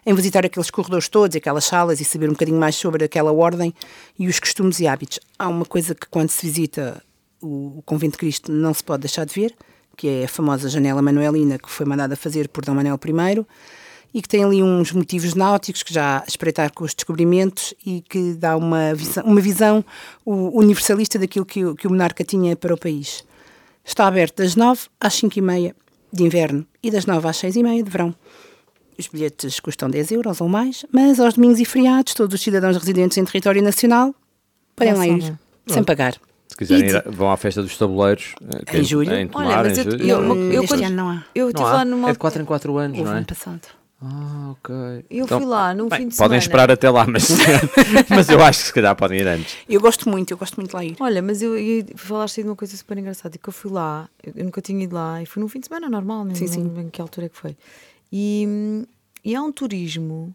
em 0.06 0.14
visitar 0.14 0.46
aqueles 0.46 0.70
corredores 0.70 1.08
todos, 1.08 1.38
aquelas 1.38 1.64
salas 1.64 2.02
e 2.02 2.04
saber 2.04 2.28
um 2.28 2.34
bocadinho 2.34 2.60
mais 2.60 2.76
sobre 2.76 3.06
aquela 3.06 3.32
ordem 3.32 3.74
e 4.18 4.28
os 4.28 4.38
costumes 4.40 4.80
e 4.82 4.88
hábitos. 4.88 5.20
Há 5.38 5.48
uma 5.48 5.64
coisa 5.66 5.96
que 5.96 6.08
quando 6.10 6.30
se 6.32 6.46
visita 6.46 7.02
o 7.42 7.82
Convento 7.86 8.14
de 8.14 8.18
Cristo 8.18 8.52
não 8.52 8.74
se 8.74 8.84
pode 8.84 9.02
deixar 9.02 9.24
de 9.26 9.34
ver, 9.34 9.56
que 10.00 10.08
é 10.08 10.24
a 10.24 10.28
famosa 10.30 10.70
janela 10.70 11.02
manuelina 11.02 11.60
que 11.60 11.70
foi 11.70 11.86
mandada 11.86 12.16
fazer 12.16 12.48
por 12.48 12.64
Dom 12.64 12.74
Manuel 12.76 12.98
I 13.06 13.46
e 14.14 14.22
que 14.22 14.30
tem 14.30 14.42
ali 14.46 14.64
uns 14.64 14.94
motivos 14.94 15.34
náuticos 15.36 15.84
que 15.84 15.94
já 15.94 16.24
espreitar 16.26 16.72
com 16.74 16.86
os 16.86 16.94
descobrimentos 16.96 17.74
e 17.86 18.00
que 18.08 18.34
dá 18.34 18.56
uma 18.56 18.96
visão, 18.96 19.24
uma 19.26 19.42
visão 19.42 19.84
universalista 20.26 21.20
daquilo 21.20 21.46
que, 21.46 21.66
o- 21.66 21.76
que 21.76 21.86
o 21.86 21.90
monarca 21.90 22.24
tinha 22.24 22.56
para 22.56 22.74
o 22.74 22.78
país. 22.78 23.26
Está 23.84 24.08
aberto 24.08 24.38
das 24.38 24.56
9 24.56 24.84
às 25.02 25.14
5 25.16 25.38
e 25.38 25.42
meia 25.42 25.76
de 26.14 26.24
inverno 26.24 26.66
e 26.82 26.90
das 26.90 27.06
9 27.06 27.28
às 27.28 27.36
6 27.38 27.58
e 27.58 27.64
meia 27.64 27.84
de 27.84 27.90
verão. 27.90 28.16
Os 28.98 29.08
bilhetes 29.08 29.60
custam 29.60 29.90
10 29.90 30.12
euros 30.12 30.40
ou 30.42 30.48
mais, 30.48 30.86
mas 30.94 31.20
aos 31.20 31.34
domingos 31.34 31.60
e 31.60 31.66
feriados, 31.66 32.14
todos 32.14 32.34
os 32.36 32.42
cidadãos 32.42 32.78
residentes 32.78 33.18
em 33.18 33.26
território 33.26 33.62
nacional 33.62 34.16
podem 34.76 34.94
lá 34.94 35.06
ir 35.08 35.38
sem 35.68 35.84
pagar. 35.84 36.16
Se 36.66 36.74
quiserem 36.74 36.90
E 36.90 36.92
ir, 36.98 37.04
vão 37.12 37.32
à 37.32 37.38
festa 37.38 37.62
dos 37.62 37.78
tabuleiros. 37.78 38.36
eh, 38.42 38.66
que 38.66 38.78
Em 38.78 38.80
é- 38.82 38.84
julho? 38.84 39.12
Em 39.14 39.30
Olha, 39.34 39.48
Tomar, 39.50 39.64
mas 39.66 39.78
em 39.78 39.82
eu, 39.82 39.92
julho. 39.92 40.08
eu, 40.10 40.20
Hum, 40.20 40.52
eu, 40.52 40.64
este 40.64 40.68
quando- 40.74 40.84
ano 40.86 40.96
não 40.96 41.10
há. 41.10 41.24
eu 41.36 41.44
Não 41.46 41.50
estive 41.52 41.70
há? 41.70 41.74
lá 41.74 41.86
numa. 41.86 42.10
É 42.10 42.12
de 42.14 42.18
4 42.20 42.42
em 42.42 42.46
4 42.46 42.78
anos, 42.78 42.98
Houve 42.98 43.10
não 43.10 43.16
é? 43.16 43.20
ano 43.20 43.28
passado. 43.28 43.62
Ah, 44.02 44.52
ok. 44.52 44.74
Eu 45.10 45.26
Então, 45.26 45.40
fui 45.42 45.48
lá 45.50 45.74
num 45.74 45.90
bem, 45.90 46.00
fim 46.00 46.08
de 46.08 46.16
podem 46.16 46.30
semana. 46.30 46.38
esperar 46.38 46.72
até 46.72 46.90
lá, 46.90 47.06
mas, 47.06 47.28
mas 48.10 48.30
eu 48.30 48.42
acho 48.42 48.60
que 48.62 48.66
se 48.68 48.74
calhar 48.74 48.96
podem 48.96 49.20
ir 49.20 49.28
antes. 49.28 49.58
Eu 49.68 49.82
gosto 49.82 50.08
muito, 50.10 50.32
eu 50.32 50.38
gosto 50.38 50.56
muito 50.56 50.70
de 50.70 50.76
lá 50.76 50.86
ir. 50.86 50.96
Olha, 51.02 51.22
mas 51.22 51.42
eu, 51.42 51.58
eu 51.58 51.84
falaste 51.98 52.38
aí 52.40 52.44
de 52.46 52.50
uma 52.50 52.56
coisa 52.56 52.78
super 52.78 52.98
engraçada, 52.98 53.38
que 53.38 53.50
eu 53.50 53.52
fui 53.52 53.70
lá, 53.72 54.08
eu, 54.24 54.32
eu 54.38 54.46
nunca 54.46 54.62
tinha 54.62 54.82
ido 54.84 54.96
lá, 54.96 55.22
e 55.22 55.26
fui 55.26 55.42
num 55.42 55.50
fim 55.50 55.60
de 55.60 55.68
semana 55.68 55.90
normal, 55.90 56.24
nem 56.24 56.34
Sim, 56.34 56.46
não 56.46 56.54
sim. 56.54 56.82
em 56.82 56.90
que 56.90 57.02
altura 57.02 57.26
é 57.26 57.30
que 57.30 57.38
foi. 57.38 57.58
E, 58.10 58.46
hum, 58.48 58.86
e 59.26 59.36
há 59.36 59.42
um 59.44 59.52
turismo 59.52 60.34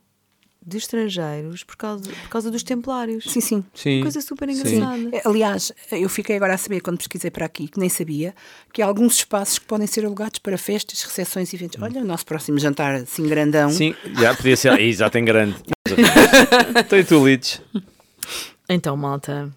de 0.66 0.78
estrangeiros 0.78 1.62
por 1.62 1.76
causa, 1.76 2.10
por 2.10 2.28
causa 2.28 2.50
dos 2.50 2.62
templários. 2.62 3.24
Sim, 3.24 3.40
sim. 3.40 3.64
Sim. 3.74 4.00
Coisa 4.00 4.20
super 4.20 4.48
engraçada. 4.48 5.10
É, 5.12 5.22
Aliás, 5.24 5.72
eu 5.92 6.08
fiquei 6.08 6.36
agora 6.36 6.54
a 6.54 6.58
saber, 6.58 6.80
quando 6.80 6.98
pesquisei 6.98 7.30
para 7.30 7.44
aqui, 7.44 7.68
que 7.68 7.78
nem 7.78 7.88
sabia, 7.88 8.34
que 8.72 8.80
há 8.80 8.86
alguns 8.86 9.16
espaços 9.16 9.58
que 9.58 9.66
podem 9.66 9.86
ser 9.86 10.06
alugados 10.06 10.38
para 10.38 10.56
festas, 10.56 11.02
recepções 11.02 11.52
e 11.52 11.56
eventos. 11.56 11.82
Olha, 11.82 12.00
o 12.00 12.04
nosso 12.04 12.24
próximo 12.24 12.58
jantar, 12.58 12.94
assim, 12.94 13.28
grandão. 13.28 13.70
Sim, 13.70 13.94
já 14.18 14.34
podia 14.34 14.56
ser. 14.56 14.80
Ih, 14.80 14.92
já 14.92 15.10
tem 15.10 15.24
grande. 15.24 15.56
Estou 16.80 16.98
e 16.98 17.04
tu, 17.04 17.26
Lides. 17.26 17.60
Então, 18.68 18.96
malta. 18.96 19.52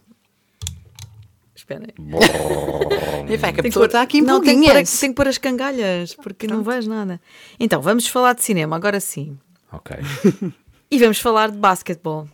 Espera 1.56 1.86
aí. 1.86 3.34
E 3.34 3.38
vai, 3.38 3.52
que 3.54 3.60
a 3.60 3.64
Tem 3.64 3.64
que 3.64 3.70
pessoa 3.70 3.86
está 3.88 4.02
aqui 4.02 4.20
em 4.20 4.22
não, 4.22 4.42
tem 4.42 4.60
que, 4.60 4.68
pôr, 4.68 4.84
tem 4.84 5.10
que 5.10 5.16
pôr 5.16 5.28
as 5.28 5.38
cangalhas, 5.38 6.14
porque 6.16 6.48
não 6.48 6.64
vais 6.64 6.86
nada. 6.86 7.20
Então, 7.60 7.82
vamos 7.82 8.08
falar 8.08 8.34
de 8.34 8.44
cinema, 8.44 8.76
agora 8.76 9.00
sim. 9.00 9.38
Ok. 9.72 9.96
E 10.90 10.98
vamos 10.98 11.20
falar 11.20 11.52
de 11.52 11.58
basquetebol. 11.58 12.28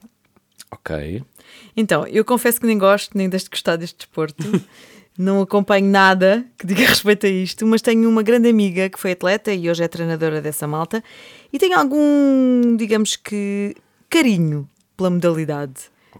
Ok. 0.71 1.23
Então, 1.75 2.05
eu 2.07 2.23
confesso 2.25 2.59
que 2.59 2.65
nem 2.67 2.77
gosto 2.77 3.17
nem 3.17 3.29
deste 3.29 3.49
gostar 3.49 3.75
deste 3.75 3.97
desporto. 3.97 4.43
Não 5.15 5.41
acompanho 5.43 5.85
nada 5.85 6.43
que 6.57 6.65
diga 6.65 6.85
respeito 6.89 7.27
a 7.27 7.29
isto, 7.29 7.67
mas 7.67 7.83
tenho 7.83 8.09
uma 8.09 8.23
grande 8.23 8.49
amiga 8.49 8.89
que 8.89 8.99
foi 8.99 9.11
atleta 9.11 9.53
e 9.53 9.69
hoje 9.69 9.83
é 9.83 9.87
treinadora 9.87 10.41
dessa 10.41 10.65
malta 10.67 11.03
e 11.51 11.59
tenho 11.59 11.77
algum, 11.77 12.75
digamos 12.75 13.15
que, 13.15 13.75
carinho 14.09 14.67
pela 14.97 15.11
modalidade. 15.11 15.73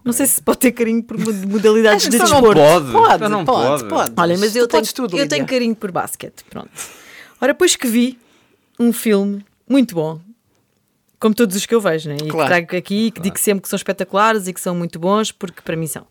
Não 0.04 0.12
sei 0.12 0.26
se 0.26 0.40
pode 0.40 0.58
ter 0.58 0.70
carinho 0.72 1.02
por 1.02 1.18
mod- 1.18 1.44
modalidades 1.46 2.06
de 2.08 2.14
Então 2.14 2.28
não 2.28 2.40
desporto. 2.40 2.60
pode. 2.60 2.92
Pode, 2.92 3.28
não 3.28 3.44
pode, 3.44 3.88
pode. 3.88 4.12
Olha, 4.16 4.38
mas 4.38 4.54
eu 4.54 4.68
Tu 4.68 4.70
tenho, 4.70 4.94
tudo, 4.94 5.18
eu 5.18 5.26
tenho 5.28 5.44
carinho 5.46 5.74
por 5.74 5.90
basquete. 5.90 6.44
Pronto. 6.48 6.70
Ora, 7.40 7.52
depois 7.52 7.74
que 7.74 7.88
vi 7.88 8.16
um 8.78 8.92
filme 8.92 9.44
muito 9.68 9.96
bom, 9.96 10.20
como 11.24 11.34
todos 11.34 11.56
os 11.56 11.64
que 11.64 11.74
eu 11.74 11.80
vejo, 11.80 12.10
né? 12.10 12.16
e 12.16 12.24
que 12.24 12.28
Claro. 12.28 12.48
trago 12.48 12.76
aqui, 12.76 13.10
que 13.10 13.18
digo 13.18 13.38
sempre 13.38 13.62
que 13.62 13.68
são 13.70 13.78
espetaculares 13.78 14.46
e 14.46 14.52
que 14.52 14.60
são 14.60 14.74
muito 14.74 14.98
bons, 14.98 15.32
porque 15.32 15.62
para 15.62 15.74
mim 15.74 15.86
são. 15.86 16.06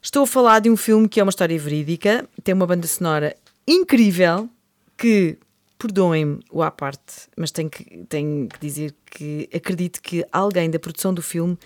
Estou 0.00 0.22
a 0.22 0.26
falar 0.26 0.60
de 0.60 0.70
um 0.70 0.76
filme 0.76 1.06
que 1.06 1.20
é 1.20 1.22
uma 1.22 1.28
história 1.28 1.58
verídica, 1.58 2.26
tem 2.42 2.54
uma 2.54 2.66
banda 2.66 2.86
sonora 2.86 3.36
incrível, 3.68 4.48
que, 4.96 5.36
perdoem-me 5.78 6.40
o 6.50 6.62
à 6.62 6.70
parte, 6.70 7.28
mas 7.36 7.50
tenho 7.50 7.68
que, 7.68 7.84
tenho 8.08 8.48
que 8.48 8.58
dizer 8.58 8.94
que 9.04 9.50
acredito 9.54 10.00
que 10.00 10.24
alguém 10.32 10.70
da 10.70 10.78
produção 10.78 11.12
do 11.12 11.20
filme 11.20 11.58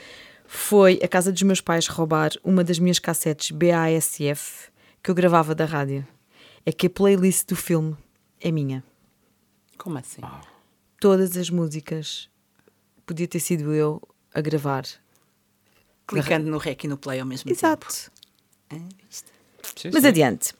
foi 0.44 0.98
à 1.04 1.06
casa 1.06 1.30
dos 1.30 1.42
meus 1.42 1.60
pais 1.60 1.86
roubar 1.86 2.32
uma 2.42 2.64
das 2.64 2.80
minhas 2.80 2.98
cassetes 2.98 3.52
BASF 3.52 4.70
que 5.00 5.08
eu 5.08 5.14
gravava 5.14 5.54
da 5.54 5.66
rádio. 5.66 6.04
É 6.66 6.72
que 6.72 6.88
a 6.88 6.90
playlist 6.90 7.46
do 7.46 7.54
filme 7.54 7.96
é 8.40 8.50
minha. 8.50 8.82
Como 9.78 9.96
assim? 9.98 10.20
Todas 10.98 11.36
as 11.36 11.48
músicas 11.48 12.28
podia 13.10 13.26
ter 13.26 13.40
sido 13.40 13.74
eu 13.74 14.00
a 14.32 14.40
gravar. 14.40 14.84
Clicando 16.06 16.48
no 16.48 16.58
rec 16.58 16.84
e 16.84 16.86
no 16.88 16.96
play 16.96 17.18
ao 17.18 17.26
mesmo 17.26 17.50
Exato. 17.50 17.88
tempo. 17.88 18.88
Sim, 19.76 19.90
Mas 19.92 20.02
sim. 20.02 20.08
adiante. 20.08 20.54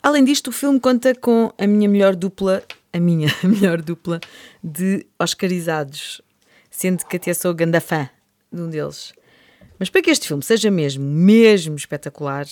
Além 0.00 0.24
disto, 0.24 0.48
o 0.48 0.52
filme 0.52 0.78
conta 0.78 1.12
com 1.12 1.52
a 1.58 1.66
minha 1.66 1.88
melhor 1.88 2.14
dupla, 2.14 2.62
a 2.92 3.00
minha 3.00 3.26
melhor 3.42 3.82
dupla 3.82 4.20
de 4.62 5.04
Oscarizados, 5.18 6.22
sendo 6.70 7.04
que 7.04 7.16
até 7.16 7.34
sou 7.34 7.52
ganda 7.52 7.80
fã 7.80 8.08
de 8.52 8.62
um 8.62 8.70
deles. 8.70 9.12
Mas 9.76 9.90
para 9.90 10.02
que 10.02 10.10
este 10.10 10.28
filme 10.28 10.42
seja 10.44 10.70
mesmo, 10.70 11.04
mesmo 11.04 11.74
espetacular, 11.74 12.46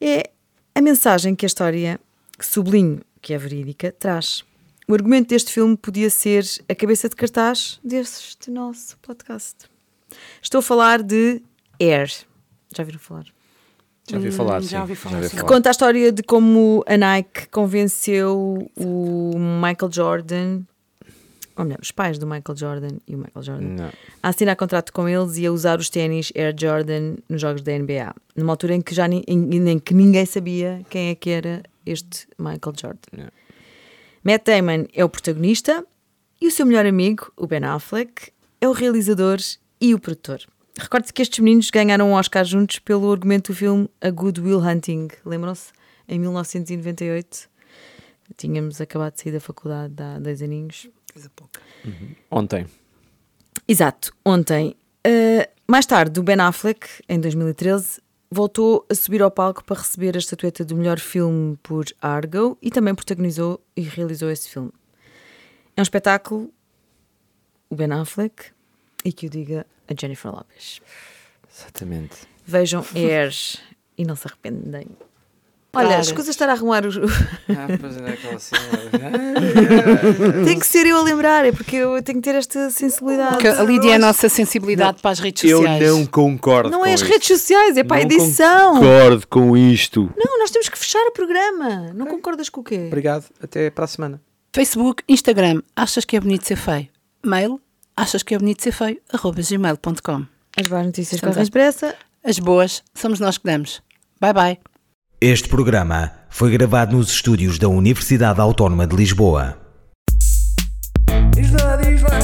é 0.00 0.30
a 0.76 0.80
mensagem 0.80 1.34
que 1.34 1.44
a 1.44 1.48
história, 1.48 1.98
que 2.38 2.46
sublinho 2.46 3.00
que 3.20 3.34
é 3.34 3.38
verídica, 3.38 3.90
traz. 3.90 4.44
O 4.90 4.94
argumento 4.94 5.28
deste 5.28 5.52
filme 5.52 5.76
podia 5.76 6.10
ser 6.10 6.44
a 6.68 6.74
cabeça 6.74 7.08
de 7.08 7.14
cartaz 7.14 7.78
deste 7.84 8.50
nosso 8.50 8.98
podcast. 8.98 9.54
Estou 10.42 10.58
a 10.58 10.62
falar 10.62 11.02
de 11.02 11.40
Air. 11.80 12.10
Já 12.76 12.82
viram 12.82 12.98
falar? 12.98 13.24
Já 14.08 14.16
ouvi 14.16 14.32
falar, 14.32 14.58
Hum, 14.58 14.62
sim. 14.62 14.68
já 14.68 14.80
ouvi 14.80 14.94
falar, 14.96 15.16
ouvi. 15.22 15.30
Que 15.36 15.42
conta 15.44 15.68
a 15.68 15.72
história 15.72 16.10
de 16.10 16.22
como 16.24 16.82
a 16.88 16.96
Nike 16.96 17.46
convenceu 17.50 18.68
o 18.76 19.32
Michael 19.38 19.92
Jordan, 19.92 20.62
ou 21.56 21.64
melhor, 21.64 21.78
os 21.80 21.92
pais 21.92 22.18
do 22.18 22.26
Michael 22.26 22.56
Jordan 22.56 22.96
e 23.06 23.14
o 23.14 23.18
Michael 23.18 23.42
Jordan, 23.44 23.66
Não. 23.68 23.92
a 24.22 24.28
assinar 24.28 24.56
contrato 24.56 24.92
com 24.92 25.08
eles 25.08 25.36
e 25.36 25.46
a 25.46 25.52
usar 25.52 25.78
os 25.78 25.88
ténis 25.88 26.32
Air 26.34 26.52
Jordan 26.58 27.16
nos 27.28 27.40
jogos 27.40 27.62
da 27.62 27.70
NBA. 27.78 28.12
Numa 28.34 28.52
altura 28.52 28.74
em 28.74 28.80
que 28.80 28.92
já 28.94 29.06
ni- 29.06 29.22
em, 29.28 29.68
em 29.70 29.78
que 29.78 29.94
ninguém 29.94 30.26
sabia 30.26 30.84
quem 30.90 31.10
é 31.10 31.14
que 31.14 31.30
era 31.30 31.62
este 31.86 32.26
Michael 32.36 32.74
Jordan. 32.76 32.98
Não. 33.16 33.28
Matt 34.22 34.44
Damon 34.44 34.86
é 34.92 35.02
o 35.02 35.08
protagonista 35.08 35.84
e 36.40 36.46
o 36.46 36.50
seu 36.50 36.66
melhor 36.66 36.84
amigo, 36.84 37.32
o 37.36 37.46
Ben 37.46 37.64
Affleck, 37.64 38.30
é 38.60 38.68
o 38.68 38.72
realizador 38.72 39.38
e 39.80 39.94
o 39.94 39.98
produtor. 39.98 40.40
Recorde-se 40.78 41.12
que 41.12 41.22
estes 41.22 41.38
meninos 41.38 41.70
ganharam 41.70 42.10
um 42.10 42.12
Oscar 42.12 42.44
juntos 42.44 42.78
pelo 42.78 43.10
argumento 43.10 43.52
do 43.52 43.56
filme 43.56 43.88
A 44.00 44.10
Good 44.10 44.40
Will 44.42 44.60
Hunting. 44.60 45.08
Lembram-se? 45.24 45.72
Em 46.06 46.18
1998. 46.18 47.48
Tínhamos 48.36 48.80
acabado 48.80 49.14
de 49.14 49.22
sair 49.22 49.32
da 49.32 49.40
faculdade 49.40 49.94
há 50.02 50.18
dois 50.18 50.42
aninhos. 50.42 50.88
Coisa 51.12 51.30
pouca. 51.34 51.60
Ontem. 52.30 52.66
Exato, 53.66 54.12
ontem. 54.24 54.76
Uh, 55.06 55.48
mais 55.66 55.86
tarde, 55.86 56.20
o 56.20 56.22
Ben 56.22 56.40
Affleck, 56.40 56.86
em 57.08 57.18
2013, 57.18 58.00
voltou 58.30 58.86
a 58.88 58.94
subir 58.94 59.20
ao 59.22 59.30
palco 59.30 59.64
para 59.64 59.80
receber 59.80 60.14
a 60.14 60.18
estatueta 60.18 60.64
do 60.64 60.76
melhor 60.76 61.00
filme 61.00 61.56
por 61.62 61.86
Argo 62.00 62.56
e 62.62 62.70
também 62.70 62.94
protagonizou 62.94 63.60
e 63.76 63.82
realizou 63.82 64.30
esse 64.30 64.48
filme. 64.48 64.72
É 65.76 65.80
um 65.80 65.82
espetáculo, 65.82 66.52
o 67.68 67.74
Ben 67.74 67.90
Affleck, 67.92 68.52
e 69.04 69.12
que 69.12 69.26
o 69.26 69.30
diga 69.30 69.66
a 69.88 69.94
Jennifer 69.98 70.30
Lopez. 70.30 70.80
Exatamente. 71.52 72.28
Vejam 72.46 72.84
Airs 72.94 73.60
e 73.98 74.04
não 74.04 74.14
se 74.14 74.28
arrependem. 74.28 74.86
Olha, 75.72 75.88
Cara. 75.90 76.00
escusa 76.00 76.30
estar 76.30 76.48
a 76.48 76.52
arrumar 76.52 76.84
os. 76.84 76.96
Ah, 76.98 77.68
pois 77.80 77.96
é 77.96 78.10
aquela. 78.10 78.40
Tem 80.44 80.58
que 80.58 80.66
ser 80.66 80.84
eu 80.86 80.96
a 80.98 81.02
lembrar, 81.02 81.44
é 81.44 81.52
porque 81.52 81.76
eu 81.76 82.02
tenho 82.02 82.20
que 82.20 82.28
ter 82.28 82.34
esta 82.36 82.70
sensibilidade. 82.70 83.30
Porque 83.34 83.46
a 83.48 83.62
Lídia 83.62 83.92
é 83.92 83.94
a 83.94 83.98
nossa 83.98 84.28
sensibilidade 84.28 85.00
para 85.00 85.12
as 85.12 85.20
redes 85.20 85.44
Eu 85.44 85.58
sociais. 85.58 85.86
não 85.88 86.06
concordo 86.06 86.70
Não 86.70 86.80
com 86.80 86.86
é 86.86 86.92
as 86.92 87.02
redes 87.02 87.28
sociais, 87.28 87.76
é 87.76 87.84
para 87.84 88.02
a 88.02 88.04
Não 88.04 88.10
edição. 88.10 88.74
concordo 88.74 89.26
com 89.28 89.56
isto. 89.56 90.12
Não, 90.16 90.38
nós 90.40 90.50
temos 90.50 90.68
que 90.68 90.76
fechar 90.78 91.06
o 91.06 91.12
programa. 91.12 91.92
Não 91.94 92.06
concordas 92.06 92.48
com 92.48 92.62
o 92.62 92.64
quê? 92.64 92.86
Obrigado. 92.88 93.26
Até 93.42 93.70
para 93.70 93.84
a 93.84 93.88
semana. 93.88 94.20
Facebook, 94.52 95.04
Instagram, 95.08 95.62
achas 95.76 96.04
que 96.04 96.16
é 96.16 96.20
bonito 96.20 96.46
ser 96.48 96.56
feio? 96.56 96.88
Mail, 97.24 97.60
achas 97.96 98.24
que 98.24 98.34
é 98.34 98.38
bonito 98.38 98.60
ser 98.62 98.72
feio? 98.72 98.98
Arroba 99.12 99.40
gmail.com. 99.40 100.26
As 100.60 100.66
boas 100.66 100.86
notícias 100.86 101.20
correm 101.20 101.38
a- 101.38 101.42
expressa. 101.42 101.94
As 102.24 102.40
boas, 102.40 102.82
somos 102.92 103.20
nós 103.20 103.38
que 103.38 103.44
damos. 103.44 103.80
Bye 104.20 104.32
bye. 104.32 104.69
Este 105.22 105.50
programa 105.50 106.12
foi 106.30 106.50
gravado 106.50 106.96
nos 106.96 107.10
estúdios 107.10 107.58
da 107.58 107.68
Universidade 107.68 108.40
Autónoma 108.40 108.86
de 108.86 108.96
Lisboa. 108.96 109.54
Diz 111.34 111.50
lá, 111.52 111.76
diz 111.76 112.00
lá, 112.00 112.18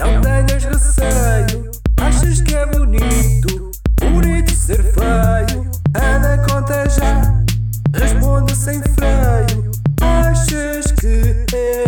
não 0.00 0.20
tenhas 0.20 0.64
receio. 0.64 1.70
Achas 2.00 2.40
que 2.42 2.56
é 2.56 2.66
bonito, 2.66 3.70
bonito 4.00 4.50
ser 4.50 4.82
feio? 4.82 5.70
Anda, 5.94 6.44
conta 6.48 6.88
já, 6.88 7.44
responde 7.94 8.56
sem 8.56 8.82
freio. 8.82 9.70
Achas 10.00 10.90
que 10.90 11.46
é 11.54 11.80